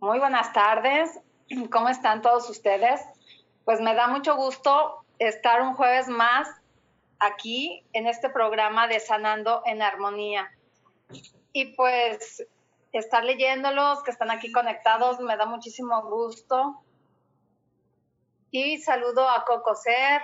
[0.00, 1.20] Muy buenas tardes,
[1.70, 3.02] ¿cómo están todos ustedes?
[3.66, 6.48] Pues me da mucho gusto estar un jueves más
[7.18, 10.50] aquí en este programa de Sanando en Armonía.
[11.52, 12.46] Y pues
[12.92, 16.82] estar leyéndolos, que están aquí conectados, me da muchísimo gusto.
[18.50, 20.22] Y saludo a Coco Ser,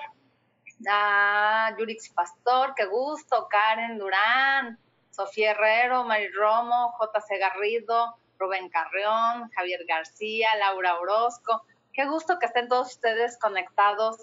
[0.91, 4.79] a Yurix Pastor, qué gusto, Karen Durán,
[5.11, 7.37] Sofía Herrero, Mari Romo, J.C.
[7.37, 11.65] Garrido, Rubén Carrión, Javier García, Laura Orozco.
[11.93, 14.19] Qué gusto que estén todos ustedes conectados.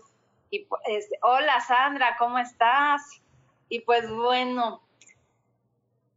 [0.50, 3.02] Y pues, hola Sandra, ¿cómo estás?
[3.70, 4.84] Y pues bueno,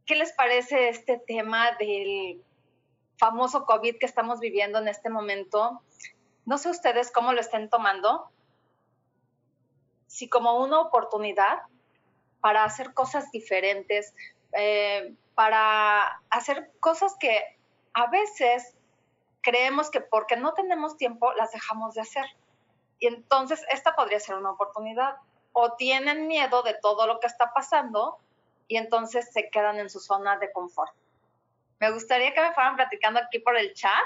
[0.05, 2.43] ¿qué les parece este tema del
[3.17, 5.81] famoso COVID que estamos viviendo en este momento?
[6.45, 8.29] No sé ustedes cómo lo estén tomando.
[10.05, 11.63] Si como una oportunidad
[12.39, 14.13] para hacer cosas diferentes,
[14.53, 17.56] eh, para hacer cosas que
[17.97, 18.75] a veces
[19.41, 22.25] creemos que porque no tenemos tiempo las dejamos de hacer.
[22.99, 25.15] Y entonces esta podría ser una oportunidad.
[25.51, 28.19] O tienen miedo de todo lo que está pasando
[28.67, 30.93] y entonces se quedan en su zona de confort.
[31.79, 34.05] Me gustaría que me fueran platicando aquí por el chat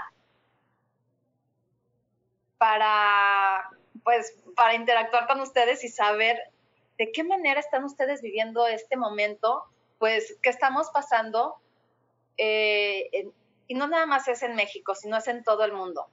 [2.58, 3.72] para,
[4.06, 6.40] pues, para interactuar con ustedes y saber
[6.97, 9.66] de qué manera están ustedes viviendo este momento,
[10.00, 11.58] pues, que estamos pasando
[12.38, 13.41] eh, en,
[13.72, 16.09] y no nada más es en México, sino es en todo el mundo,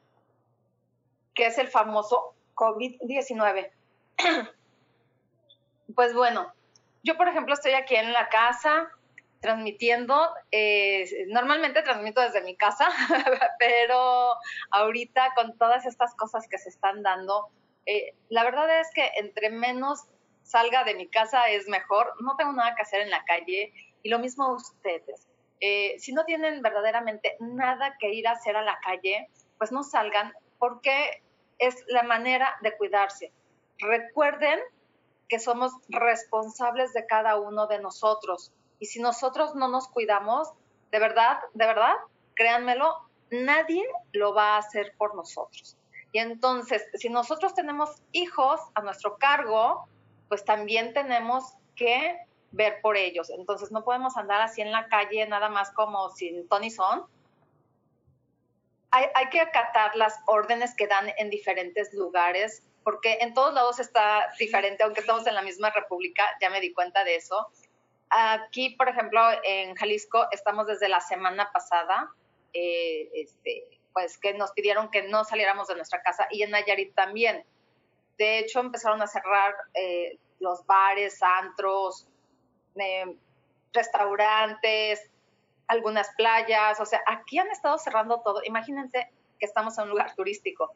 [1.34, 3.72] que es el famoso COVID-19.
[5.96, 6.54] pues bueno,
[7.02, 8.92] yo por ejemplo estoy aquí en la casa
[9.40, 12.90] transmitiendo, eh, normalmente transmito desde mi casa,
[13.58, 14.34] pero
[14.70, 17.48] ahorita con todas estas cosas que se están dando,
[17.86, 20.04] eh, la verdad es que entre menos
[20.44, 23.72] salga de mi casa es mejor, no tengo nada que hacer en la calle
[24.04, 25.26] y lo mismo ustedes.
[25.60, 29.82] Eh, si no tienen verdaderamente nada que ir a hacer a la calle, pues no
[29.82, 31.22] salgan porque
[31.58, 33.32] es la manera de cuidarse.
[33.78, 34.60] Recuerden
[35.28, 40.52] que somos responsables de cada uno de nosotros y si nosotros no nos cuidamos,
[40.90, 41.94] de verdad, de verdad,
[42.34, 42.94] créanmelo,
[43.30, 45.76] nadie lo va a hacer por nosotros.
[46.12, 49.86] Y entonces, si nosotros tenemos hijos a nuestro cargo,
[50.28, 52.18] pues también tenemos que
[52.50, 53.30] ver por ellos.
[53.30, 57.06] Entonces no podemos andar así en la calle nada más como sin Tony son.
[58.90, 63.80] Hay, hay, que acatar las órdenes que dan en diferentes lugares, porque en todos lados
[63.80, 67.50] está diferente, aunque estamos en la misma república, ya me di cuenta de eso.
[68.08, 72.10] Aquí, por ejemplo, en Jalisco, estamos desde la semana pasada,
[72.54, 76.94] eh, este, pues que nos pidieron que no saliéramos de nuestra casa y en Nayarit
[76.94, 77.44] también.
[78.16, 82.08] De hecho, empezaron a cerrar eh, los bares, antros,
[83.72, 85.10] restaurantes,
[85.66, 88.42] algunas playas, o sea, aquí han estado cerrando todo.
[88.44, 90.72] Imagínense que estamos en un lugar turístico.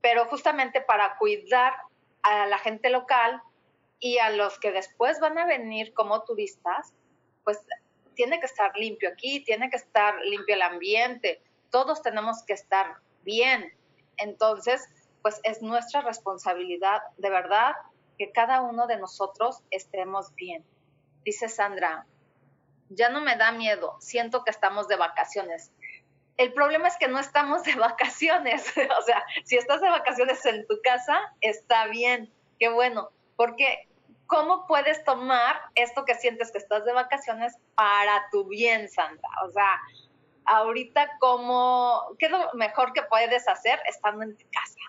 [0.00, 1.74] Pero justamente para cuidar
[2.22, 3.40] a la gente local
[3.98, 6.92] y a los que después van a venir como turistas,
[7.44, 7.58] pues
[8.14, 11.40] tiene que estar limpio aquí, tiene que estar limpio el ambiente,
[11.70, 13.72] todos tenemos que estar bien.
[14.18, 14.86] Entonces,
[15.22, 17.74] pues es nuestra responsabilidad, de verdad,
[18.18, 20.64] que cada uno de nosotros estemos bien.
[21.24, 22.06] Dice Sandra,
[22.88, 25.70] ya no me da miedo, siento que estamos de vacaciones.
[26.36, 30.66] El problema es que no estamos de vacaciones, o sea, si estás de vacaciones en
[30.66, 33.88] tu casa, está bien, qué bueno, porque
[34.26, 39.28] ¿cómo puedes tomar esto que sientes que estás de vacaciones para tu bien, Sandra?
[39.46, 39.80] O sea,
[40.46, 44.80] ahorita, ¿cómo, ¿qué es lo mejor que puedes hacer estando en tu casa?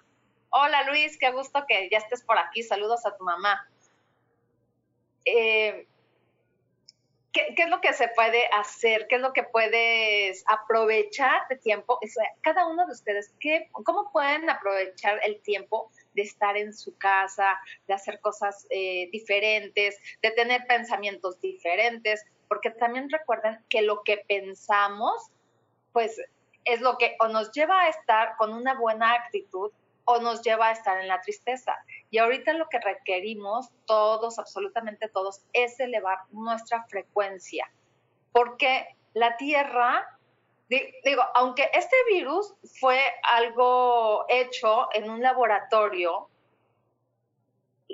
[0.56, 2.62] Hola Luis, qué gusto que ya estés por aquí.
[2.62, 3.68] Saludos a tu mamá.
[5.26, 5.88] Eh,
[7.32, 9.08] ¿qué, es lo que se puede hacer?
[9.08, 12.00] ¿Qué es lo que puedes aprovechar de tiempo?
[12.42, 17.60] cada uno de ustedes, ¿qué, ¿cómo pueden aprovechar el tiempo de estar en su casa,
[17.88, 22.24] de hacer cosas eh, diferentes, de tener pensamientos diferentes?
[22.48, 25.32] Porque también recuerden que lo que pensamos,
[25.94, 26.22] pues
[26.64, 29.72] es lo que nos lleva a estar con una buena actitud
[30.06, 31.78] o nos lleva a estar en la tristeza.
[32.10, 37.72] Y ahorita lo que requerimos todos, absolutamente todos, es elevar nuestra frecuencia.
[38.32, 40.06] Porque la Tierra,
[40.70, 46.30] digo, aunque este virus fue algo hecho en un laboratorio,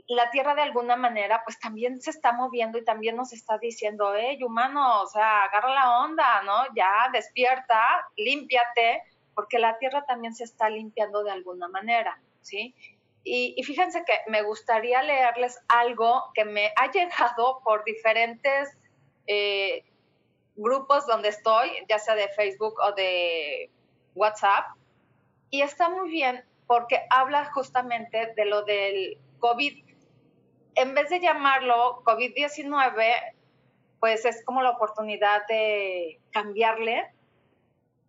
[0.08, 4.14] la Tierra de alguna manera pues también se está moviendo y también nos está diciendo,
[4.16, 6.64] hey, humano, o sea, agarra la onda, ¿no?
[6.76, 9.04] Ya, despierta, límpiate,
[9.40, 12.76] porque la tierra también se está limpiando de alguna manera, ¿sí?
[13.24, 18.78] Y, fíjense que me gustaría leerles algo que me ha llegado por diferentes
[19.28, 19.86] eh,
[20.58, 23.72] grupos donde estoy, ya sea de Facebook o de
[24.14, 24.76] WhatsApp,
[25.50, 29.86] y está muy bien porque habla justamente de lo del COVID.
[30.76, 33.36] En vez de llamarlo COVID-19,
[34.02, 37.10] pues es como la oportunidad de cambiarle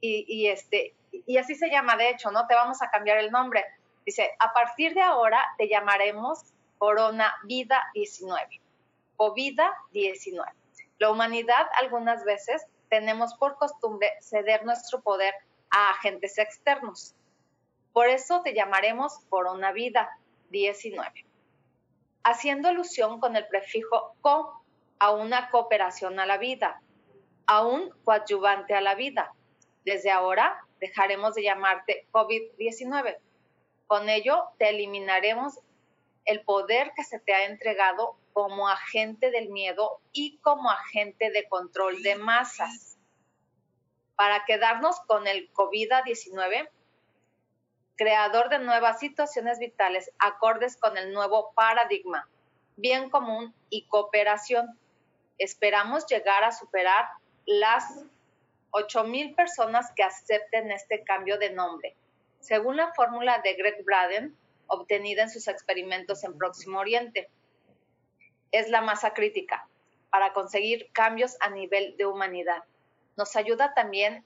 [0.01, 2.47] y, y, este, y así se llama, de hecho, ¿no?
[2.47, 3.65] Te vamos a cambiar el nombre.
[4.05, 8.61] Dice, a partir de ahora te llamaremos Corona Vida 19
[9.17, 10.51] o Vida 19.
[10.99, 15.35] La humanidad algunas veces tenemos por costumbre ceder nuestro poder
[15.71, 17.15] a agentes externos.
[17.93, 20.11] Por eso te llamaremos Corona Vida
[20.51, 21.27] 19,
[22.25, 24.63] haciendo alusión con el prefijo co
[24.99, 26.83] a una cooperación a la vida,
[27.47, 29.33] a un coadyuvante a la vida.
[29.85, 33.19] Desde ahora dejaremos de llamarte COVID-19.
[33.87, 35.61] Con ello te eliminaremos
[36.25, 41.49] el poder que se te ha entregado como agente del miedo y como agente de
[41.49, 42.99] control de masas.
[44.15, 46.69] Para quedarnos con el COVID-19,
[47.97, 52.29] creador de nuevas situaciones vitales acordes con el nuevo paradigma,
[52.77, 54.79] bien común y cooperación.
[55.39, 57.09] Esperamos llegar a superar
[57.45, 58.05] las
[58.73, 61.97] 8.000 personas que acepten este cambio de nombre,
[62.41, 64.37] según la fórmula de Greg Braden
[64.67, 67.29] obtenida en sus experimentos en Próximo Oriente.
[68.53, 69.69] Es la masa crítica
[70.11, 72.63] para conseguir cambios a nivel de humanidad.
[73.17, 74.25] Nos ayuda también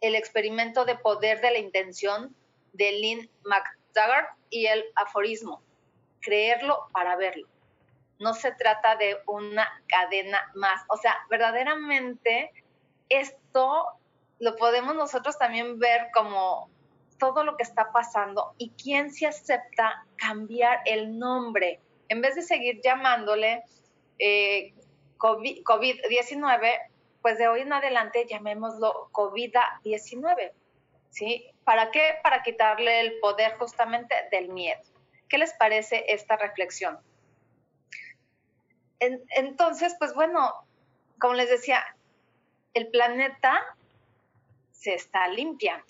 [0.00, 2.34] el experimento de poder de la intención
[2.72, 5.62] de Lynn McTaggart y el aforismo,
[6.20, 7.48] creerlo para verlo.
[8.18, 12.52] No se trata de una cadena más, o sea, verdaderamente
[13.08, 13.86] esto
[14.38, 16.68] lo podemos nosotros también ver como
[17.18, 21.80] todo lo que está pasando y quién se acepta cambiar el nombre.
[22.08, 23.62] En vez de seguir llamándole
[24.18, 24.74] eh,
[25.18, 26.78] COVID-19,
[27.22, 30.52] pues de hoy en adelante llamémoslo COVID-19.
[31.10, 31.46] ¿Sí?
[31.64, 32.16] ¿Para qué?
[32.22, 34.82] Para quitarle el poder justamente del miedo.
[35.28, 36.98] ¿Qué les parece esta reflexión?
[39.00, 40.54] entonces, pues bueno,
[41.18, 41.84] como les decía,
[42.74, 43.60] el planeta
[44.72, 45.86] se está limpiando.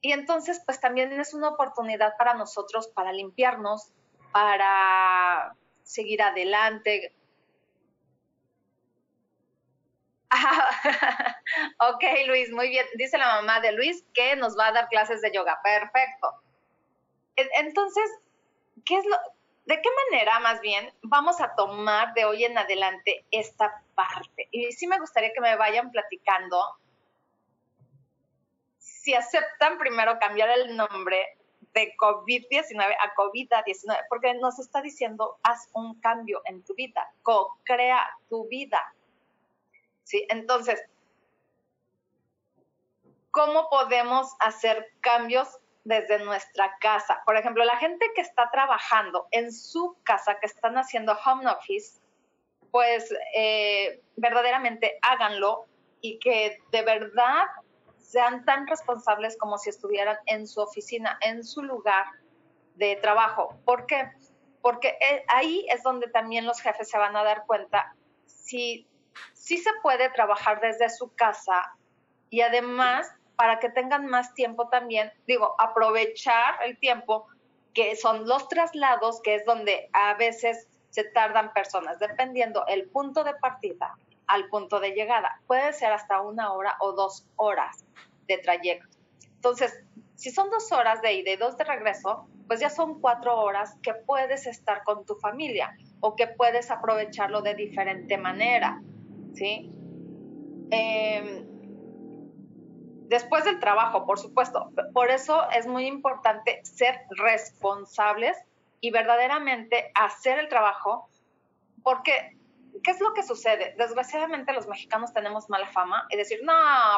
[0.00, 3.92] Y entonces, pues también es una oportunidad para nosotros para limpiarnos,
[4.32, 7.14] para seguir adelante.
[11.78, 12.86] ok, Luis, muy bien.
[12.96, 15.60] Dice la mamá de Luis que nos va a dar clases de yoga.
[15.62, 16.42] Perfecto.
[17.36, 18.10] Entonces,
[18.84, 19.16] ¿qué es lo,
[19.66, 24.48] ¿De qué manera, más bien, vamos a tomar de hoy en adelante esta parte?
[24.50, 26.62] Y sí me gustaría que me vayan platicando
[28.78, 31.38] si aceptan primero cambiar el nombre
[31.72, 38.00] de COVID-19 a COVID-19, porque nos está diciendo, haz un cambio en tu vida, co-crea
[38.28, 38.94] tu vida.
[40.04, 40.26] ¿Sí?
[40.28, 40.82] Entonces,
[43.30, 47.22] ¿cómo podemos hacer cambios desde nuestra casa.
[47.24, 52.00] Por ejemplo, la gente que está trabajando en su casa, que están haciendo home office,
[52.70, 55.66] pues eh, verdaderamente háganlo
[56.00, 57.46] y que de verdad
[57.98, 62.06] sean tan responsables como si estuvieran en su oficina, en su lugar
[62.74, 63.58] de trabajo.
[63.64, 64.10] ¿Por qué?
[64.60, 67.94] Porque eh, ahí es donde también los jefes se van a dar cuenta
[68.26, 68.88] si,
[69.34, 71.76] si se puede trabajar desde su casa
[72.30, 77.26] y además para que tengan más tiempo también, digo, aprovechar el tiempo
[77.72, 83.24] que son los traslados, que es donde a veces se tardan personas, dependiendo el punto
[83.24, 83.96] de partida
[84.28, 85.40] al punto de llegada.
[85.46, 87.84] Puede ser hasta una hora o dos horas
[88.28, 88.96] de trayecto.
[89.34, 93.36] Entonces, si son dos horas de ida y dos de regreso, pues ya son cuatro
[93.36, 98.80] horas que puedes estar con tu familia o que puedes aprovecharlo de diferente manera,
[99.34, 99.70] ¿sí?
[100.70, 101.53] Em,
[103.04, 104.70] después del trabajo, por supuesto.
[104.92, 108.36] Por eso es muy importante ser responsables
[108.80, 111.08] y verdaderamente hacer el trabajo,
[111.82, 112.36] porque
[112.82, 113.74] ¿qué es lo que sucede?
[113.78, 116.52] Desgraciadamente los mexicanos tenemos mala fama y decir, no,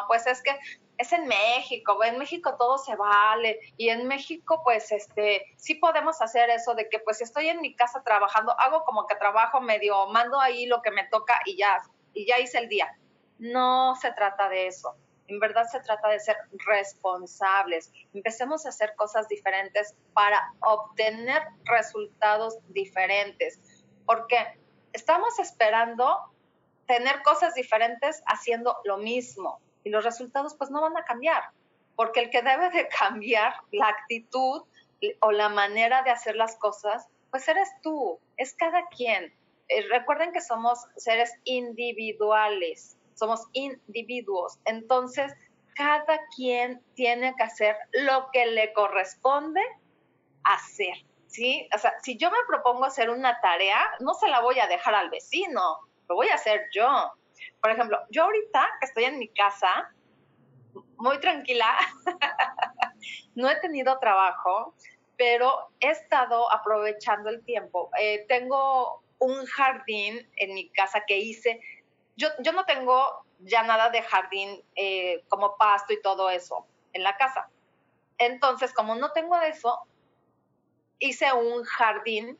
[0.07, 0.57] pues es que
[0.97, 6.21] es en México, en México todo se vale y en México pues este sí podemos
[6.21, 10.07] hacer eso de que pues estoy en mi casa trabajando, hago como que trabajo medio,
[10.07, 11.81] mando ahí lo que me toca y ya
[12.13, 12.97] y ya hice el día.
[13.37, 14.95] No se trata de eso.
[15.27, 17.91] En verdad se trata de ser responsables.
[18.13, 23.59] Empecemos a hacer cosas diferentes para obtener resultados diferentes.
[24.05, 24.37] Porque
[24.93, 26.33] estamos esperando
[26.85, 31.43] tener cosas diferentes haciendo lo mismo y los resultados pues no van a cambiar.
[31.95, 34.63] Porque el que debe de cambiar la actitud
[35.19, 39.33] o la manera de hacer las cosas, pues eres tú, es cada quien.
[39.67, 44.59] Eh, recuerden que somos seres individuales somos individuos.
[44.65, 45.33] Entonces,
[45.75, 49.61] cada quien tiene que hacer lo que le corresponde
[50.43, 50.95] hacer,
[51.27, 51.67] ¿sí?
[51.75, 54.95] O sea, si yo me propongo hacer una tarea, no se la voy a dejar
[54.95, 57.11] al vecino, lo voy a hacer yo.
[57.61, 59.93] Por ejemplo, yo ahorita que estoy en mi casa,
[60.97, 61.77] muy tranquila,
[63.35, 64.73] no he tenido trabajo,
[65.15, 67.89] pero he estado aprovechando el tiempo.
[67.99, 71.59] Eh, tengo un jardín en mi casa que hice
[72.17, 77.03] yo, yo no tengo ya nada de jardín eh, como pasto y todo eso en
[77.03, 77.49] la casa.
[78.17, 79.79] Entonces, como no tengo eso,
[80.99, 82.37] hice un jardín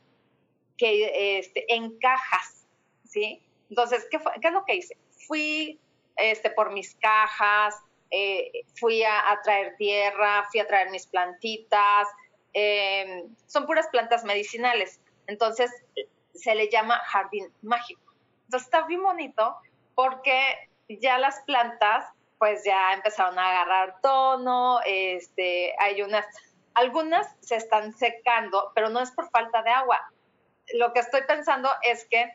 [0.77, 2.65] que este, en cajas,
[3.03, 3.43] ¿sí?
[3.69, 4.97] Entonces, ¿qué, ¿qué es lo que hice?
[5.27, 5.79] Fui
[6.15, 7.75] este, por mis cajas,
[8.09, 12.07] eh, fui a, traer tierra, fui a traer mis plantitas,
[12.53, 15.71] em, son puras plantas medicinales, entonces
[16.33, 18.01] se le llama jardín mágico.
[18.45, 19.57] Entonces está bien bonito
[19.97, 22.05] porque ya las plantas
[22.37, 26.23] pues ya empezaron a agarrar tono, este, hay unas,
[26.75, 29.99] algunas se están secando, pero no es por falta de agua.
[30.75, 32.31] Lo que estoy pensando es que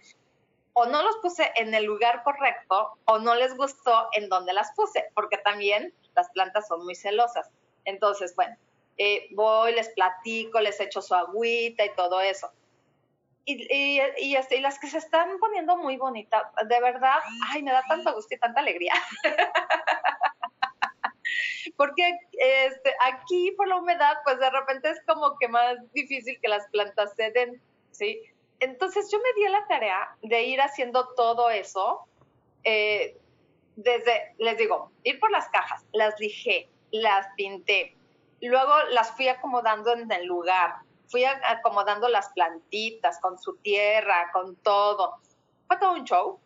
[0.73, 4.73] o no los puse en el lugar correcto o no les gustó en donde las
[4.75, 7.49] puse, porque también las plantas son muy celosas.
[7.85, 8.57] Entonces, bueno,
[8.99, 12.51] eh, voy, les platico, les echo su agüita y todo eso
[13.45, 17.19] y, y, este, y, las que se están poniendo muy bonitas, de verdad,
[17.49, 18.95] ay, me da tanto gusto y tanta alegría.
[21.77, 26.49] Porque este, aquí por la humedad, pues de repente es como que más difícil que
[26.49, 28.21] las plantas se den, ¿sí?
[28.61, 32.07] Entonces yo me di la tarea de ir haciendo todo eso,
[32.65, 33.17] eh,
[33.75, 37.97] desde, les digo, ir por las cajas, las lijé, las pinté,
[38.41, 40.77] luego las fui acomodando en el lugar,
[41.13, 45.21] fui acomodando las plantitas con su tierra, con todo.
[45.69, 46.41] Fue todo un show.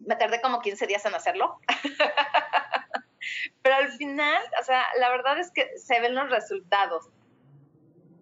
[0.00, 1.60] Me tardé como 15 días en hacerlo.
[3.62, 7.08] Pero al final, o sea, la verdad es que se ven los resultados.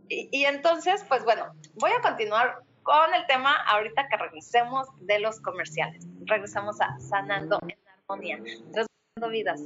[0.09, 5.21] Y, y entonces, pues bueno, voy a continuar con el tema ahorita que regresemos de
[5.21, 6.05] los comerciales.
[6.27, 8.37] Regresamos a Sanando en Armonía,
[8.73, 9.63] transformando vidas.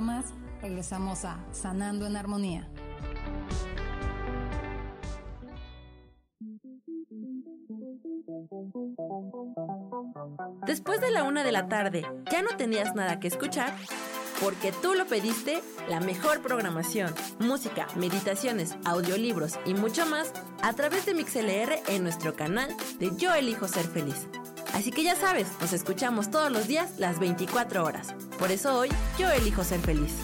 [0.00, 0.26] Más,
[0.62, 2.68] regresamos a Sanando en Armonía.
[10.66, 13.72] Después de la una de la tarde, ¿ya no tenías nada que escuchar?
[14.40, 21.06] porque tú lo pediste, la mejor programación, música, meditaciones, audiolibros y mucho más a través
[21.06, 24.28] de MixLR en nuestro canal de Yo elijo ser feliz.
[24.78, 28.14] Así que ya sabes, nos escuchamos todos los días las 24 horas.
[28.38, 30.14] Por eso hoy yo elijo ser feliz.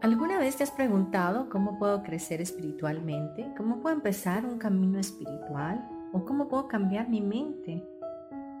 [0.00, 3.52] ¿Alguna vez te has preguntado cómo puedo crecer espiritualmente?
[3.56, 5.90] ¿Cómo puedo empezar un camino espiritual?
[6.12, 7.84] ¿O cómo puedo cambiar mi mente?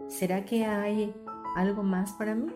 [0.08, 1.14] ¿Será que hay
[1.54, 2.48] algo más para mí?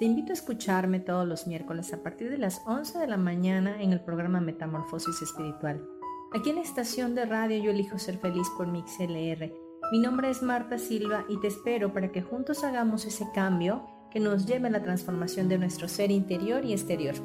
[0.00, 3.82] Te invito a escucharme todos los miércoles a partir de las 11 de la mañana
[3.82, 5.86] en el programa Metamorfosis Espiritual.
[6.32, 9.52] Aquí en la estación de radio Yo elijo ser feliz por MixLR.
[9.92, 14.20] Mi nombre es Marta Silva y te espero para que juntos hagamos ese cambio que
[14.20, 17.16] nos lleve a la transformación de nuestro ser interior y exterior.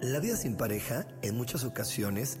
[0.00, 2.40] La vida sin pareja en muchas ocasiones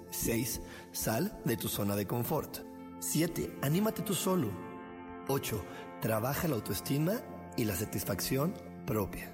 [0.11, 0.61] 6.
[0.91, 2.59] Sal de tu zona de confort.
[2.99, 3.57] 7.
[3.61, 4.49] Anímate tú solo.
[5.27, 5.63] 8.
[6.01, 7.21] Trabaja la autoestima
[7.57, 8.53] y la satisfacción
[8.85, 9.33] propia.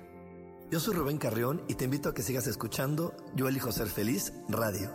[0.72, 4.34] Yo soy Rubén Carrión y te invito a que sigas escuchando Yo elijo ser feliz
[4.50, 4.92] radio.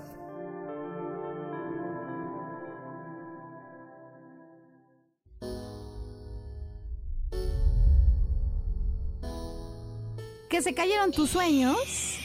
[10.48, 12.18] Que se cayeron tus sueños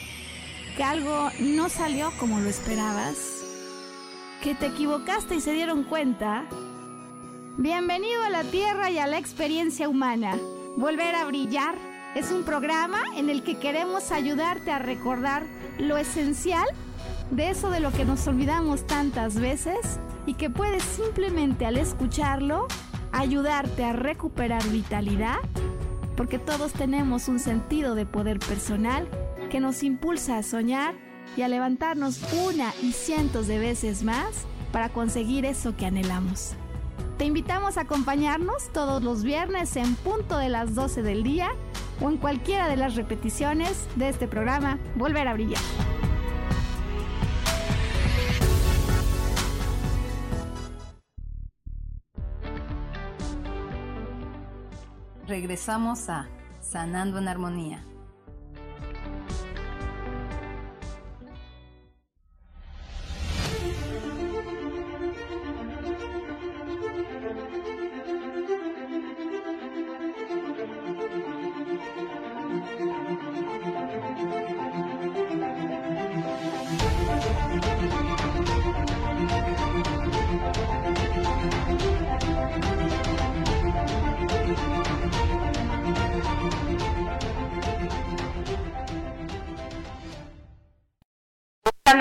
[0.78, 3.37] que algo no salió como lo esperabas,
[4.42, 6.44] que te equivocaste y se dieron cuenta.
[7.56, 10.36] Bienvenido a la Tierra y a la experiencia humana.
[10.76, 11.74] Volver a brillar
[12.14, 15.44] es un programa en el que queremos ayudarte a recordar
[15.78, 16.66] lo esencial
[17.30, 22.68] de eso de lo que nos olvidamos tantas veces y que puedes simplemente al escucharlo
[23.10, 25.38] ayudarte a recuperar vitalidad,
[26.16, 29.08] porque todos tenemos un sentido de poder personal
[29.50, 34.88] que nos impulsa a soñar y a levantarnos una y cientos de veces más para
[34.88, 36.54] conseguir eso que anhelamos.
[37.16, 41.50] Te invitamos a acompañarnos todos los viernes en punto de las 12 del día
[42.00, 45.60] o en cualquiera de las repeticiones de este programa Volver a Brillar.
[55.26, 56.28] Regresamos a
[56.60, 57.84] Sanando en Armonía.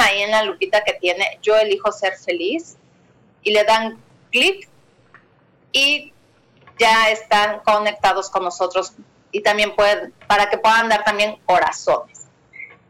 [0.01, 2.77] Ahí en la lupita que tiene Yo elijo ser feliz
[3.43, 4.67] y le dan clic
[5.71, 6.13] y
[6.79, 8.93] ya están conectados con nosotros
[9.31, 12.27] y también pueden, para que puedan dar también corazones.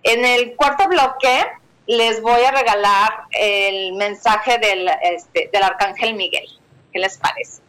[0.04, 1.46] En el cuarto bloque
[1.86, 6.48] les voy a regalar el mensaje del, este, del arcángel Miguel.
[6.92, 7.62] ¿Qué les parece?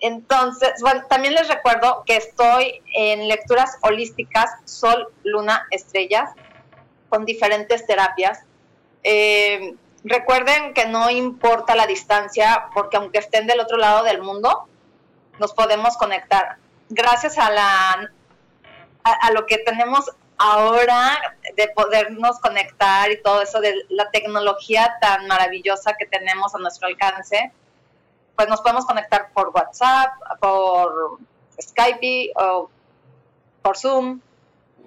[0.00, 6.30] Entonces, bueno, también les recuerdo que estoy en lecturas holísticas Sol, Luna, Estrellas
[7.08, 8.40] con diferentes terapias.
[9.02, 14.68] Eh, recuerden que no importa la distancia, porque aunque estén del otro lado del mundo,
[15.38, 16.56] nos podemos conectar.
[16.88, 18.10] Gracias a la
[19.04, 21.18] a, lo que tenemos ahora
[21.56, 26.88] de podernos conectar y todo eso de la tecnología tan maravillosa que tenemos a nuestro
[26.88, 27.52] alcance,
[28.36, 31.18] pues nos podemos conectar por WhatsApp, por
[31.60, 32.70] Skype o
[33.62, 34.20] por Zoom,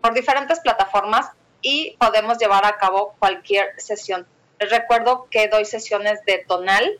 [0.02, 4.26] por diferentes plataformas y podemos llevar a cabo cualquier sesión.
[4.60, 7.00] Recuerdo que doy sesiones de tonal,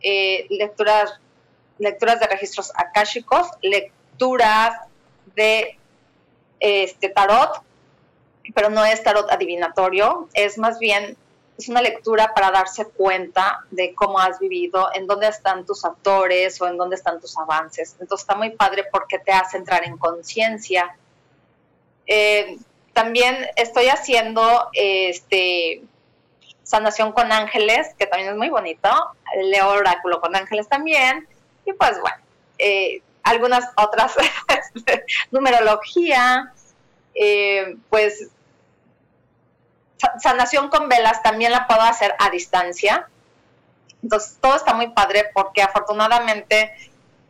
[0.00, 1.20] eh, lecturas,
[1.78, 4.78] lecturas de registros akáshicos, lecturas
[5.34, 5.78] de
[6.60, 7.62] este, tarot,
[8.54, 11.16] pero no es tarot adivinatorio, es más bien
[11.56, 16.60] es una lectura para darse cuenta de cómo has vivido, en dónde están tus actores
[16.60, 17.96] o en dónde están tus avances.
[18.00, 20.96] Entonces está muy padre porque te hace entrar en conciencia.
[22.06, 22.58] Eh,
[22.94, 25.82] también estoy haciendo este
[26.62, 28.88] sanación con ángeles, que también es muy bonito,
[29.42, 31.28] leo oráculo con ángeles también,
[31.66, 32.16] y pues bueno,
[32.58, 34.14] eh, algunas otras,
[35.30, 36.52] numerología,
[37.14, 38.28] eh, pues
[40.18, 43.08] sanación con velas también la puedo hacer a distancia.
[44.02, 46.72] Entonces, todo está muy padre porque afortunadamente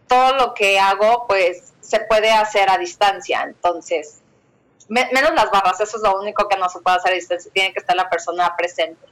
[0.09, 3.42] todo lo que hago, pues se puede hacer a distancia.
[3.42, 4.20] Entonces,
[4.88, 7.81] menos las barras, eso es lo único que no se puede hacer distancia, tiene que
[7.81, 9.07] estar la persona presente.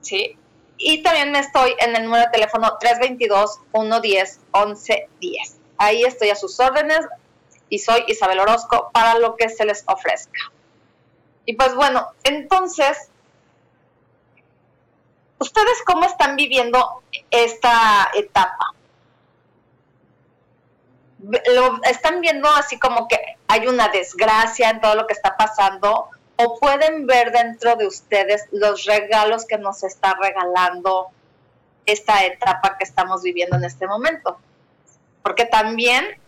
[0.00, 0.36] ¿Sí?
[0.78, 5.08] Y también me estoy en el número de teléfono 322-110-1110.
[5.76, 7.00] Ahí estoy a sus órdenes
[7.68, 10.50] y soy Isabel Orozco para lo que se les ofrezca.
[11.44, 13.10] Y pues bueno, entonces,
[15.38, 18.74] ¿ustedes cómo están viviendo esta etapa?
[21.22, 26.08] ¿Lo están viendo así como que hay una desgracia en todo lo que está pasando?
[26.36, 31.08] ¿O pueden ver dentro de ustedes los regalos que nos está regalando
[31.84, 34.38] esta etapa que estamos viviendo en este momento?
[35.22, 36.18] Porque también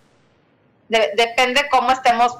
[0.88, 2.36] depende cómo estemos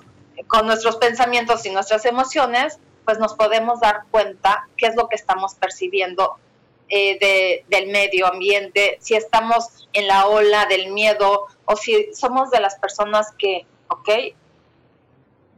[0.46, 5.16] con nuestros pensamientos y nuestras emociones, pues nos podemos dar cuenta qué es lo que
[5.16, 6.38] estamos percibiendo
[6.94, 12.60] eh, del medio ambiente, si estamos en la ola del miedo o si somos de
[12.60, 14.10] las personas que, ok,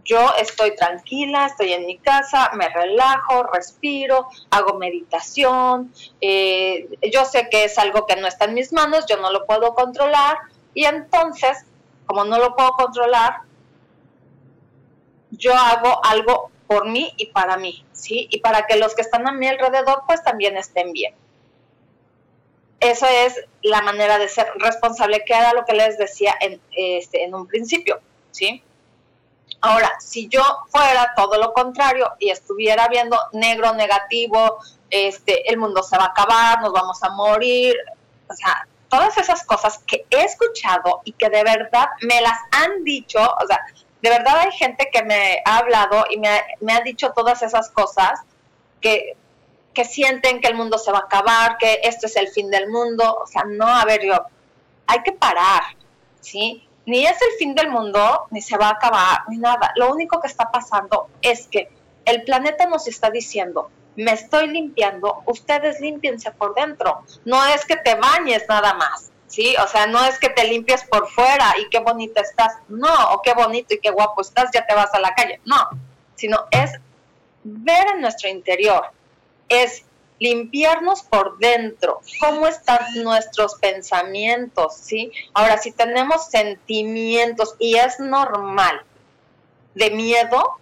[0.05, 7.49] yo estoy tranquila, estoy en mi casa, me relajo, respiro, hago meditación, eh, yo sé
[7.51, 10.37] que es algo que no está en mis manos, yo no lo puedo controlar
[10.73, 11.65] y entonces,
[12.07, 13.39] como no lo puedo controlar,
[15.33, 18.29] yo hago algo por mí y para mí, ¿sí?
[18.31, 21.15] Y para que los que están a mi alrededor pues también estén bien.
[22.85, 27.25] Eso es la manera de ser responsable, que era lo que les decía en, este,
[27.25, 27.99] en un principio,
[28.31, 28.63] ¿sí?
[29.63, 34.59] Ahora, si yo fuera todo lo contrario y estuviera viendo negro, negativo,
[34.91, 37.75] este, el mundo se va a acabar, nos vamos a morir,
[38.29, 42.85] o sea, todas esas cosas que he escuchado y que de verdad me las han
[42.85, 43.65] dicho, o sea,
[44.03, 48.21] de verdad hay gente que me ha hablado y me ha, dicho todas esas cosas
[48.83, 49.17] que,
[49.75, 52.69] que sienten que el mundo se va a acabar, que esto es el fin del
[52.69, 53.19] mundo.
[53.23, 54.15] O sea, no, a ver, yo,
[54.87, 55.63] hay que parar,
[56.21, 56.67] ¿sí?
[56.87, 59.73] Ni es el fin del mundo, ni se va a acabar, ni nada.
[59.77, 61.69] Lo único que está pasando es que
[62.05, 67.03] el planeta nos está diciendo, me estoy limpiando, ustedes límpiense por dentro.
[67.25, 69.11] No es que te bañes nada más.
[69.35, 69.55] ¿sí?
[69.63, 73.23] O sea, no es que te limpies por fuera y qué bonita estás, no, o
[73.23, 75.57] qué bonito y qué guapo estás, ya te vas a la calle, no,
[76.15, 76.73] sino es
[77.43, 78.91] ver en nuestro interior,
[79.63, 79.85] es
[80.19, 85.13] limpiarnos por dentro, cómo están nuestros pensamientos, ¿sí?
[85.35, 88.83] Ahora, si tenemos sentimientos y es normal
[89.75, 90.59] de miedo,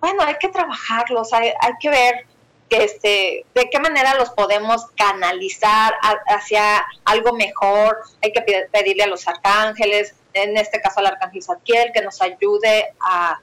[0.00, 2.26] bueno, hay que trabajarlos, hay, hay que ver
[2.68, 5.94] este, de qué manera los podemos canalizar
[6.26, 7.98] hacia algo mejor.
[8.22, 12.94] Hay que pedirle a los arcángeles, en este caso al arcángel Zadkiel, que nos ayude
[13.00, 13.40] a,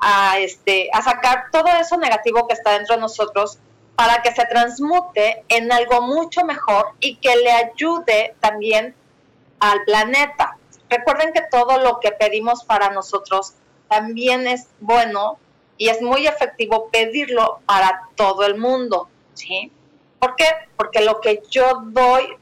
[0.00, 3.58] a, este, a sacar todo eso negativo que está dentro de nosotros
[3.98, 8.94] para que se transmute en algo mucho mejor y que le ayude también
[9.58, 10.56] al planeta.
[10.88, 13.54] Recuerden que todo lo que pedimos para nosotros
[13.88, 15.40] también es bueno
[15.78, 19.72] y es muy efectivo pedirlo para todo el mundo, ¿sí?
[20.20, 20.46] ¿Por qué?
[20.76, 22.36] Porque lo que yo doy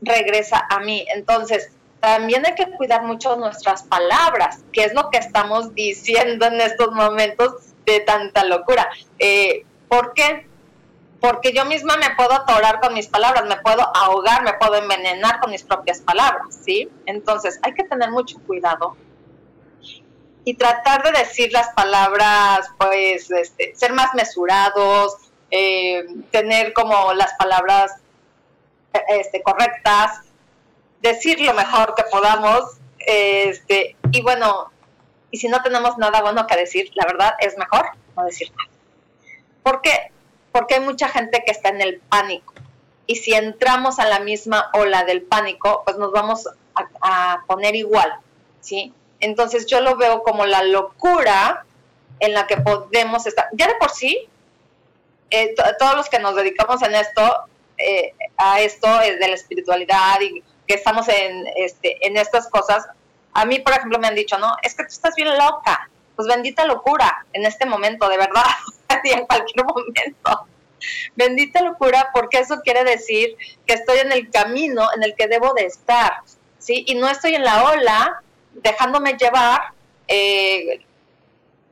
[0.00, 1.04] regresa a mí.
[1.14, 6.58] Entonces, también hay que cuidar mucho nuestras palabras, que es lo que estamos diciendo en
[6.58, 8.88] estos momentos de tanta locura.
[9.18, 10.48] Eh, ¿Por qué?
[11.20, 15.40] Porque yo misma me puedo atorar con mis palabras, me puedo ahogar, me puedo envenenar
[15.40, 16.88] con mis propias palabras, ¿sí?
[17.06, 18.96] Entonces, hay que tener mucho cuidado
[20.44, 25.16] y tratar de decir las palabras, pues, este, ser más mesurados,
[25.50, 27.92] eh, tener como las palabras
[29.08, 30.20] este, correctas,
[31.02, 34.70] decir lo mejor que podamos, este, y bueno,
[35.30, 38.70] y si no tenemos nada bueno que decir, la verdad es mejor no decir nada.
[39.62, 40.12] ¿Por qué?
[40.52, 42.54] Porque hay mucha gente que está en el pánico.
[43.06, 48.14] Y si entramos a la misma ola del pánico, pues nos vamos a, poner igual,
[48.60, 48.94] ¿sí?
[49.18, 51.64] Entonces yo lo veo como la locura
[52.20, 53.48] en la que podemos estar.
[53.52, 54.28] Ya de por sí,
[55.30, 57.22] eh, todos los que nos dedicamos en esto,
[57.76, 62.86] eh, a esto de la espiritualidad y que estamos en, este, en estas cosas,
[63.32, 65.88] a mí, por ejemplo, me han dicho, no, es que tú estás bien loca.
[66.16, 68.44] Pues bendita locura en este momento, de verdad,
[69.04, 70.46] en cualquier momento.
[71.14, 75.52] Bendita locura porque eso quiere decir que estoy en el camino en el que debo
[75.52, 76.22] de estar,
[76.58, 76.84] ¿sí?
[76.86, 78.22] Y no estoy en la ola
[78.54, 79.60] dejándome llevar
[80.08, 80.80] eh,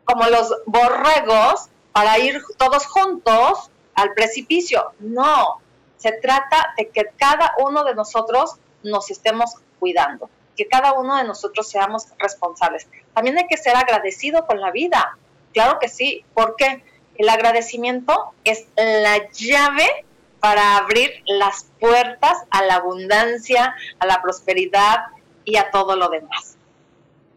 [0.05, 4.93] como los borregos para ir todos juntos al precipicio.
[5.01, 5.61] No,
[5.97, 11.25] se trata de que cada uno de nosotros nos estemos cuidando, que cada uno de
[11.25, 12.87] nosotros seamos responsables.
[13.15, 15.19] También hay que ser agradecido con la vida.
[15.53, 16.85] Claro que sí, porque
[17.19, 20.07] el agradecimiento es la llave
[20.41, 25.07] para abrir las puertas a la abundancia, a la prosperidad
[25.45, 26.57] y a todo lo demás.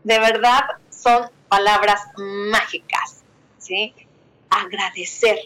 [0.03, 3.23] De verdad son palabras mágicas,
[3.57, 3.93] ¿sí?
[4.49, 5.37] Agradecer.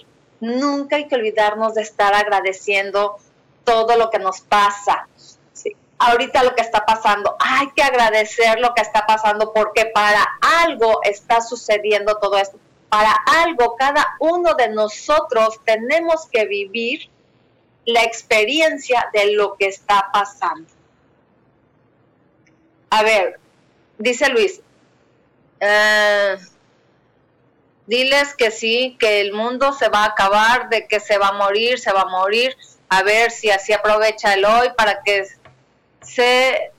[0.41, 3.17] Nunca hay que olvidarnos de estar agradeciendo
[3.63, 5.08] todo lo que nos pasa.
[5.54, 5.76] ¿sí?
[5.98, 10.24] Ahorita lo que está pasando, hay que agradecer lo que está pasando porque para
[10.63, 12.60] algo está sucediendo todo esto.
[12.89, 13.12] Para
[13.43, 17.10] algo cada uno de nosotros tenemos que vivir
[17.86, 20.67] la experiencia de lo que está pasando.
[22.89, 23.39] A ver,
[23.98, 24.62] dice Luis,
[25.60, 26.38] eh,
[27.88, 31.34] diles que sí, que el mundo se va a acabar, de que se va a
[31.34, 32.56] morir, se va a morir,
[32.89, 35.26] a ver si así aprovecha el hoy para que
[36.02, 36.71] se,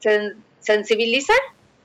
[0.00, 1.32] se sensibilice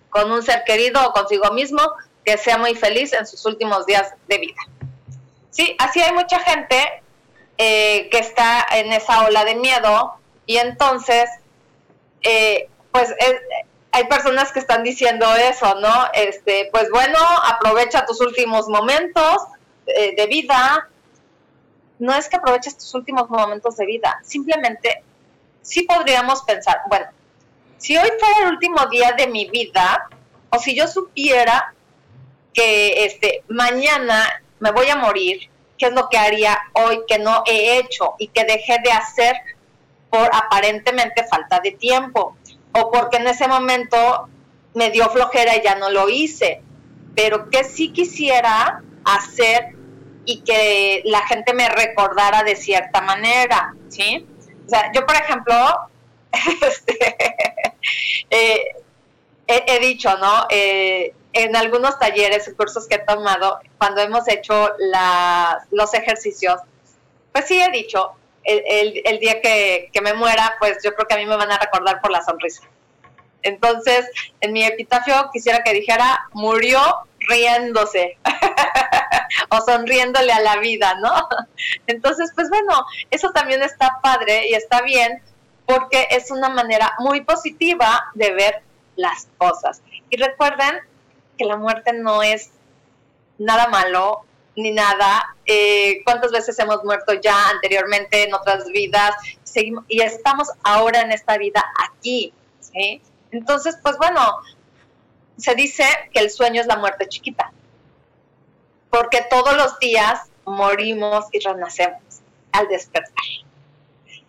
[0.10, 1.82] con un ser querido o consigo mismo,
[2.24, 4.62] que sea muy feliz en sus últimos días de vida.
[5.50, 7.04] Sí, así hay mucha gente
[7.58, 11.30] eh, que está en esa ola de miedo y entonces,
[12.22, 13.14] eh, pues
[13.92, 15.94] hay personas que están diciendo eso, ¿no?
[16.14, 19.38] Este, pues bueno, aprovecha tus últimos momentos
[19.88, 20.88] eh, de vida.
[21.98, 25.04] No es que aproveches tus últimos momentos de vida, simplemente
[25.62, 27.08] sí podríamos pensar, bueno,
[27.78, 30.08] si hoy fuera el último día de mi vida,
[30.50, 31.74] o si yo supiera
[32.54, 37.44] que este mañana me voy a morir, qué es lo que haría hoy que no
[37.46, 39.36] he hecho y que dejé de hacer
[40.10, 42.36] por aparentemente falta de tiempo
[42.74, 44.30] o porque en ese momento
[44.74, 46.62] me dio flojera y ya no lo hice,
[47.16, 49.76] pero que sí quisiera hacer
[50.26, 54.28] y que la gente me recordara de cierta manera, ¿sí?
[54.66, 55.56] O sea, yo por ejemplo,
[56.62, 57.16] este,
[58.30, 58.76] eh,
[59.48, 60.46] he, dicho, ¿no?
[60.50, 64.72] Eh, en algunos talleres y cursos que he tomado, cuando hemos hecho
[65.72, 66.60] los ejercicios,
[67.32, 71.26] pues sí he dicho, el, día que, me muera, pues yo creo que a mí
[71.26, 72.64] me van a recordar por la sonrisa.
[73.42, 74.10] Entonces,
[74.42, 76.82] en mi epitafio quisiera que dijera, murió
[77.20, 78.18] riéndose
[79.50, 81.28] o sonriéndole a la vida, ¿no?
[81.88, 85.22] Entonces, pues bueno, eso también está padre y está bien
[85.66, 88.62] porque es una manera muy positiva de ver
[88.96, 89.82] las cosas.
[90.10, 90.80] Y recuerden
[91.40, 92.52] que la muerte no es
[93.40, 94.26] nada malo
[94.56, 95.36] ni nada.
[95.46, 99.16] Eh, ¿Cuántas veces hemos muerto ya anteriormente en otras vidas?
[99.44, 102.34] Seguimos, y estamos ahora en esta vida aquí.
[102.60, 103.02] ¿sí?
[103.32, 104.22] Entonces, pues bueno,
[105.38, 107.54] se dice que el sueño es la muerte chiquita,
[108.90, 112.02] porque todos los días morimos y renacemos
[112.52, 113.14] al despertar.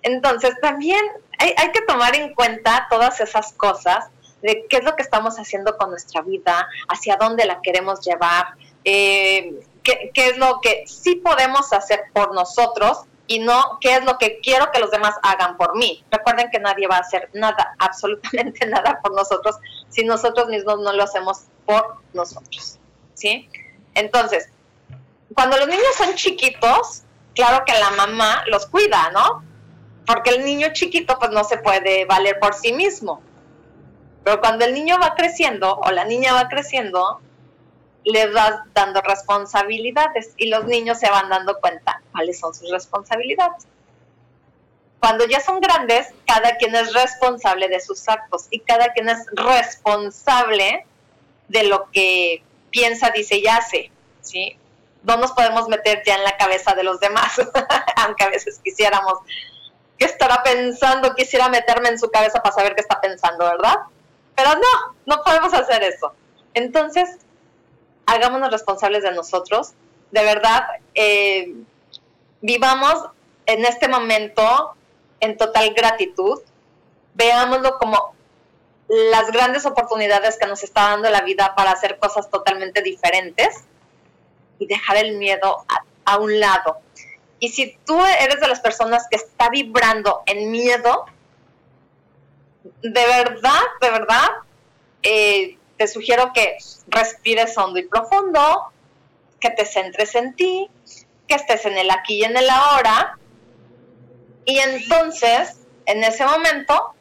[0.03, 1.05] Entonces, también
[1.39, 4.07] hay, hay que tomar en cuenta todas esas cosas
[4.43, 8.55] de qué es lo que estamos haciendo con nuestra vida, hacia dónde la queremos llevar,
[8.85, 14.19] eh, qué, es lo que sí podemos hacer por nosotros y no qué es lo
[14.19, 16.05] que quiero que los demás hagan por mí.
[16.11, 19.57] Recuerden que nadie va a hacer nada, absolutamente nada por nosotros
[19.89, 22.79] si nosotros mismos no lo hacemos por nosotros.
[23.15, 23.49] ¿Sí?
[23.95, 24.49] Entonces,
[25.35, 27.03] cuando los niños son chiquitos,
[27.35, 29.45] claro que la mamá los cuida, ¿no?
[30.07, 33.23] Porque el niño chiquito pues no se puede valer por sí mismo.
[34.25, 37.21] Pero cuando el niño va creciendo o la niña va creciendo,
[38.05, 43.67] le vas dando responsabilidades y los niños se van dando cuenta cuáles son sus responsabilidades.
[44.99, 49.25] Cuando ya son grandes, cada quien es responsable de sus actos y cada quien es
[49.33, 50.87] responsable
[51.49, 54.57] de lo que piensa, dice y hace, ¿sí?
[55.03, 57.41] No nos podemos meter ya en la cabeza de los demás,
[57.97, 59.15] aunque a veces quisiéramos
[59.99, 63.77] qué estará pensando, quisiera meterme en su cabeza para saber qué está pensando, ¿verdad?
[64.41, 66.15] Pero no, no podemos hacer eso.
[66.55, 67.19] Entonces,
[68.07, 69.73] hagámonos responsables de nosotros.
[70.13, 71.53] De verdad, eh,
[72.41, 72.95] vivamos
[73.45, 74.75] en este momento
[75.21, 76.41] en total gratitud.
[77.13, 78.15] Veámoslo como
[78.89, 83.65] las grandes oportunidades que nos está dando la vida para hacer cosas totalmente diferentes
[84.59, 86.79] y dejar el miedo a, a un lado.
[87.41, 91.05] Y si tú eres de las personas que está vibrando en miedo,
[92.65, 94.29] de verdad, de verdad,
[95.03, 96.57] eh, te sugiero que
[96.89, 98.73] respires hondo y profundo,
[99.41, 100.71] que te centres en ti,
[101.27, 103.19] que estés en el aquí y en el ahora,
[104.45, 106.95] y entonces, en ese momento,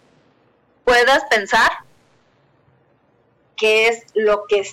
[0.85, 1.71] puedas pensar
[3.55, 4.67] qué es lo que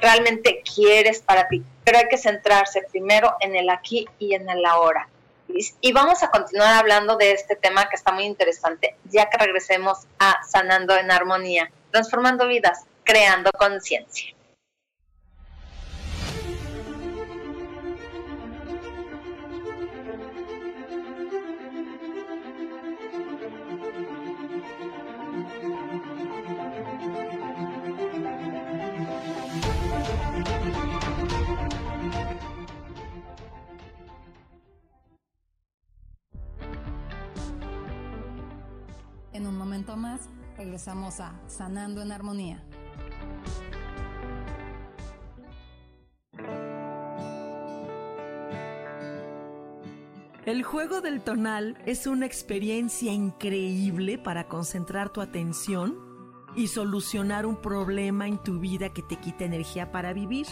[0.00, 1.62] realmente quieres para ti.
[1.84, 5.08] Pero hay que centrarse primero en el aquí y en el ahora.
[5.80, 9.98] Y vamos a continuar hablando de este tema que está muy interesante, ya que regresemos
[10.18, 14.34] a Sanando en Armonía, transformando vidas, creando conciencia.
[40.74, 42.60] Regresamos a Sanando en Armonía.
[50.44, 55.96] El juego del tonal es una experiencia increíble para concentrar tu atención
[56.56, 60.48] y solucionar un problema en tu vida que te quita energía para vivir.